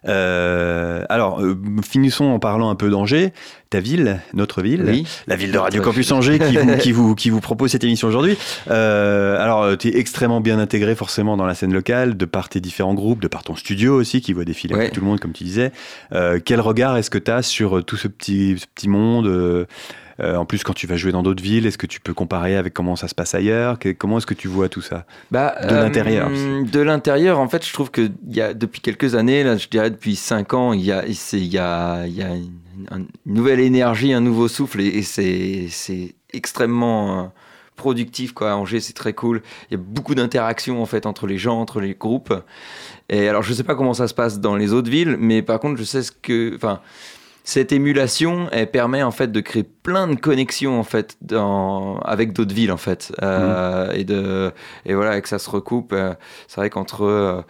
Euh, 0.09 1.05
alors, 1.11 1.43
euh, 1.43 1.59
finissons 1.87 2.25
en 2.25 2.39
parlant 2.39 2.71
un 2.71 2.75
peu 2.75 2.89
d'Angers, 2.89 3.35
ta 3.69 3.81
ville, 3.81 4.19
notre 4.33 4.63
ville, 4.63 5.05
la 5.27 5.37
ville 5.37 5.53
de 5.53 5.59
Radio 5.59 5.83
Campus 5.83 6.11
Angers 6.11 6.39
qui 6.39 6.57
vous, 6.57 6.77
qui, 6.79 6.93
vous, 6.93 7.15
qui 7.15 7.29
vous 7.29 7.43
propose 7.43 7.73
cette 7.73 7.85
émission 7.85 8.09
aujourd'hui. 8.09 8.39
Euh, 8.71 9.39
alors, 9.39 9.77
tu 9.77 9.89
es 9.89 9.99
extrêmement 9.99 10.41
bien 10.41 10.59
intégré 10.59 10.95
forcément 10.95 11.37
dans 11.37 11.45
la 11.45 11.55
scène 11.55 11.75
locale, 11.75 12.17
de 12.17 12.25
par 12.25 12.49
tes 12.49 12.61
différents 12.61 12.95
groupes, 12.95 13.21
de 13.21 13.29
par 13.29 13.45
ton 13.45 13.57
studio 13.57 13.95
aussi 13.95 14.23
qui 14.23 14.33
voit 14.33 14.47
défiler 14.47 14.75
ouais. 14.75 14.91
tout 14.91 15.01
le 15.01 15.07
monde, 15.07 15.21
comme 15.21 15.35
tu 15.35 15.45
disais. 15.45 15.71
quel 16.47 16.63
regard 16.63 16.97
est-ce 16.97 17.11
que 17.11 17.19
tu 17.19 17.31
as 17.31 17.43
sur 17.43 17.85
tout 17.85 17.99
ce 17.99 18.09
petit, 18.09 18.57
ce 18.59 18.65
petit 18.75 18.89
monde 18.89 19.67
euh, 20.21 20.37
en 20.37 20.45
plus, 20.45 20.63
quand 20.63 20.73
tu 20.73 20.87
vas 20.87 20.97
jouer 20.97 21.13
dans 21.13 21.23
d'autres 21.23 21.43
villes, 21.43 21.67
est-ce 21.67 21.79
que 21.79 21.87
tu 21.87 22.01
peux 22.01 22.15
comparer 22.15 22.57
avec 22.57 22.75
comment 22.75 22.97
ça 22.97 23.09
se 23.09 23.15
passe 23.15 23.35
ailleurs? 23.35 23.79
Comment 23.99 24.19
est-ce 24.19 24.27
que 24.27 24.35
tu 24.35 24.49
vois 24.49 24.69
tout 24.69 24.83
ça? 24.83 25.07
Bah, 25.31 25.55
De 25.67 25.75
l'intérieur 25.75 26.29
euh, 26.31 26.63
De 26.65 26.81
l'intérieur, 26.81 27.39
en 27.39 27.49
fait, 27.49 27.67
je 27.67 27.73
trouve 27.73 27.91
que 27.91 28.11
y 28.29 28.41
a, 28.41 28.53
depuis 28.53 28.81
quelques 28.81 29.15
années, 29.15 29.43
là, 29.43 29.57
je 29.57 29.69
dirais 29.69 29.91
depuis 29.91 30.17
5 30.17 30.55
ans, 30.55 30.73
il 30.73 30.83
y 30.83 30.93
a, 30.93 31.05
y 31.07 31.59
a, 31.59 32.07
y 32.07 32.23
a 32.23 32.35
une, 32.35 33.07
nouvelle 33.27 33.61
énergie, 33.61 34.13
un 34.13 34.21
nouveau 34.21 34.49
souffle, 34.49 34.81
et, 34.81 35.03
c'est 35.03 36.15
extrêmement... 36.33 37.21
Euh, 37.21 37.27
productif 37.77 38.35
quoi. 38.35 38.55
Angers, 38.57 38.81
c'est 38.81 38.93
très 38.93 39.15
cool. 39.15 39.41
Il 39.71 39.73
y 39.73 39.81
a 39.81 39.83
beaucoup 39.83 40.15
d'interactions 40.15 40.83
en 40.83 40.85
fait 40.85 41.07
entre 41.07 41.27
les 41.27 41.39
gens, 41.39 41.59
entre 41.59 41.81
les 41.81 41.95
groupes. 41.95 42.35
Et 43.09 43.27
alors, 43.27 43.43
je 43.43 43.55
sais 43.55 43.65
pas 43.65 43.75
comment 43.75 43.95
ça 43.95 44.07
se 44.07 44.13
passe 44.13 44.39
dans 44.39 44.55
les 44.55 44.75
autres 44.75 44.91
villes, 44.91 45.17
mais 45.19 45.41
par 45.41 45.61
contre, 45.61 45.79
je 45.79 45.85
sais 45.85 46.03
ce 46.03 46.13
que, 46.13 46.55
enfin, 46.55 46.83
cette 47.51 47.73
émulation, 47.73 48.47
elle 48.53 48.71
permet 48.71 49.03
en 49.03 49.11
fait 49.11 49.33
de 49.33 49.41
créer 49.41 49.65
plein 49.65 50.07
de 50.07 50.15
connexions 50.15 50.79
en 50.79 50.85
fait 50.85 51.17
dans, 51.21 51.99
avec 51.99 52.33
d'autres 52.33 52.55
villes 52.55 52.71
en 52.71 52.77
fait, 52.77 53.13
euh, 53.23 53.89
mmh. 53.89 53.97
et 53.97 54.05
de 54.05 54.53
et 54.87 54.95
voilà, 54.95 55.19
et 55.19 55.21
que 55.21 55.29
ça 55.29 55.41
se 55.41 55.51
recoupe. 55.51 55.93
Euh, 55.93 56.15
c'est 56.47 56.61
vrai 56.61 56.71
qu'entre 56.71 57.05
euh, 57.05 57.43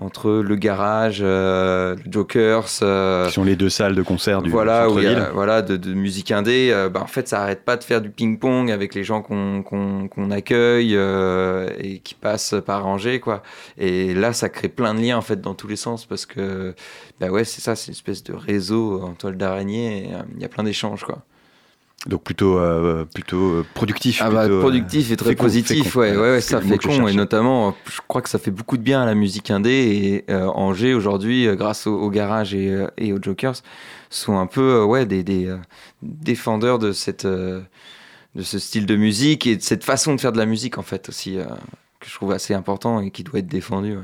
entre 0.00 0.30
le 0.30 0.56
garage, 0.56 1.20
euh, 1.22 1.94
Jokers. 2.10 2.68
Euh, 2.82 3.26
qui 3.26 3.32
sont 3.34 3.44
les 3.44 3.56
deux 3.56 3.68
salles 3.68 3.94
de 3.94 4.02
concert 4.02 4.40
du 4.40 4.50
voilà, 4.50 4.88
voilà, 5.32 5.62
de, 5.62 5.92
musique 5.92 6.32
indé. 6.32 6.70
Euh, 6.72 6.88
bah, 6.88 7.00
en 7.02 7.06
fait, 7.06 7.28
ça 7.28 7.42
arrête 7.42 7.64
pas 7.64 7.76
de 7.76 7.84
faire 7.84 8.00
du 8.00 8.10
ping-pong 8.10 8.70
avec 8.70 8.94
les 8.94 9.04
gens 9.04 9.20
qu'on 9.22 10.30
accueille 10.30 10.94
et 11.78 11.98
qui 11.98 12.14
passent 12.14 12.54
par 12.64 12.86
Angers, 12.86 13.20
quoi. 13.20 13.42
Et 13.78 14.14
là, 14.14 14.32
ça 14.32 14.48
crée 14.48 14.68
plein 14.68 14.94
de 14.94 15.00
liens, 15.00 15.18
en 15.18 15.22
fait, 15.22 15.40
dans 15.40 15.54
tous 15.54 15.68
les 15.68 15.76
sens 15.76 16.06
parce 16.06 16.24
que, 16.26 16.74
bah 17.20 17.28
ouais, 17.28 17.44
c'est 17.44 17.60
ça, 17.60 17.76
c'est 17.76 17.88
une 17.88 17.94
espèce 17.94 18.24
de 18.24 18.32
réseau 18.32 19.02
en 19.02 19.12
toile 19.12 19.36
d'araignée. 19.36 20.10
Il 20.34 20.42
y 20.42 20.44
a 20.44 20.48
plein 20.48 20.64
d'échanges, 20.64 21.04
quoi. 21.04 21.22
Donc 22.06 22.22
plutôt 22.22 22.56
euh, 22.58 23.04
plutôt 23.04 23.56
euh, 23.56 23.66
productif. 23.74 24.22
Ah 24.24 24.30
bah, 24.30 24.48
productif 24.48 25.10
et 25.10 25.16
très 25.16 25.34
positif, 25.34 25.96
ouais, 25.96 26.16
ouais, 26.16 26.40
ça 26.40 26.62
fait 26.62 26.78
con 26.78 27.06
et 27.06 27.12
notamment, 27.12 27.76
je 27.84 27.98
crois 28.08 28.22
que 28.22 28.30
ça 28.30 28.38
fait 28.38 28.50
beaucoup 28.50 28.78
de 28.78 28.82
bien 28.82 29.02
à 29.02 29.04
la 29.04 29.14
musique 29.14 29.50
indé 29.50 29.70
et 29.70 30.32
euh, 30.32 30.46
Angers 30.46 30.94
aujourd'hui, 30.94 31.46
grâce 31.56 31.86
au, 31.86 32.08
garage 32.08 32.54
et, 32.54 32.86
et, 32.96 33.12
aux 33.12 33.22
Jokers, 33.22 33.56
sont 34.08 34.38
un 34.38 34.46
peu 34.46 34.82
ouais 34.82 35.04
des, 35.04 35.22
des 35.22 35.54
défendeurs 36.00 36.78
de 36.78 36.92
cette 36.92 37.26
de 37.26 37.62
ce 38.42 38.58
style 38.58 38.86
de 38.86 38.96
musique 38.96 39.46
et 39.46 39.56
de 39.56 39.62
cette 39.62 39.84
façon 39.84 40.14
de 40.14 40.20
faire 40.22 40.32
de 40.32 40.38
la 40.38 40.46
musique 40.46 40.78
en 40.78 40.82
fait 40.82 41.10
aussi 41.10 41.36
que 42.00 42.08
je 42.08 42.14
trouve 42.14 42.32
assez 42.32 42.54
important 42.54 43.02
et 43.02 43.10
qui 43.10 43.24
doit 43.24 43.40
être 43.40 43.46
défendu. 43.46 43.98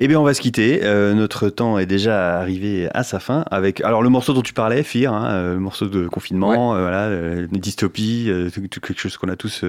Eh 0.00 0.06
bien, 0.06 0.20
on 0.20 0.24
va 0.24 0.32
se 0.32 0.40
quitter. 0.40 0.80
Euh, 0.84 1.12
notre 1.12 1.48
temps 1.48 1.78
est 1.78 1.86
déjà 1.86 2.38
arrivé 2.38 2.88
à 2.94 3.02
sa 3.02 3.18
fin. 3.18 3.44
Avec 3.50 3.80
alors 3.80 4.02
le 4.02 4.08
morceau 4.08 4.32
dont 4.32 4.42
tu 4.42 4.52
parlais, 4.52 4.84
Fear, 4.84 5.12
hein, 5.12 5.30
euh, 5.30 5.54
le 5.54 5.60
morceau 5.60 5.86
de 5.86 6.06
confinement, 6.06 6.74
euh, 6.76 6.82
voilà, 6.82 7.08
une 7.08 7.58
dystopie, 7.58 8.30
quelque 8.52 9.00
chose 9.00 9.16
qu'on 9.16 9.28
a 9.28 9.36
tous 9.36 9.64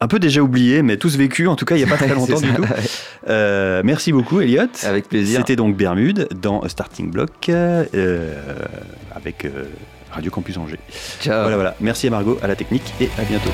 un 0.00 0.08
peu 0.08 0.18
déjà 0.18 0.42
oublié, 0.42 0.82
mais 0.82 0.96
tous 0.96 1.16
vécu. 1.16 1.46
En 1.46 1.54
tout 1.54 1.64
cas, 1.64 1.76
il 1.76 1.78
n'y 1.78 1.84
a 1.84 1.88
pas 1.88 1.96
très 1.96 2.08
longtemps 2.14 2.40
du 2.40 2.52
tout. 2.52 2.64
merci 3.26 4.12
beaucoup, 4.12 4.40
Elliot. 4.40 4.64
Avec 4.82 5.08
plaisir. 5.08 5.38
C'était 5.38 5.56
donc 5.56 5.76
Bermude 5.76 6.28
dans 6.40 6.66
Starting 6.68 7.10
Block 7.12 7.48
avec 7.48 9.46
Radio 10.10 10.30
Campus 10.32 10.56
Angers. 10.56 10.80
Ciao. 11.20 11.42
Voilà, 11.42 11.56
voilà. 11.56 11.76
Merci 11.80 12.08
à 12.08 12.10
Margot, 12.10 12.38
à 12.42 12.48
la 12.48 12.56
technique 12.56 12.92
et 13.00 13.08
à 13.18 13.22
bientôt. 13.22 13.50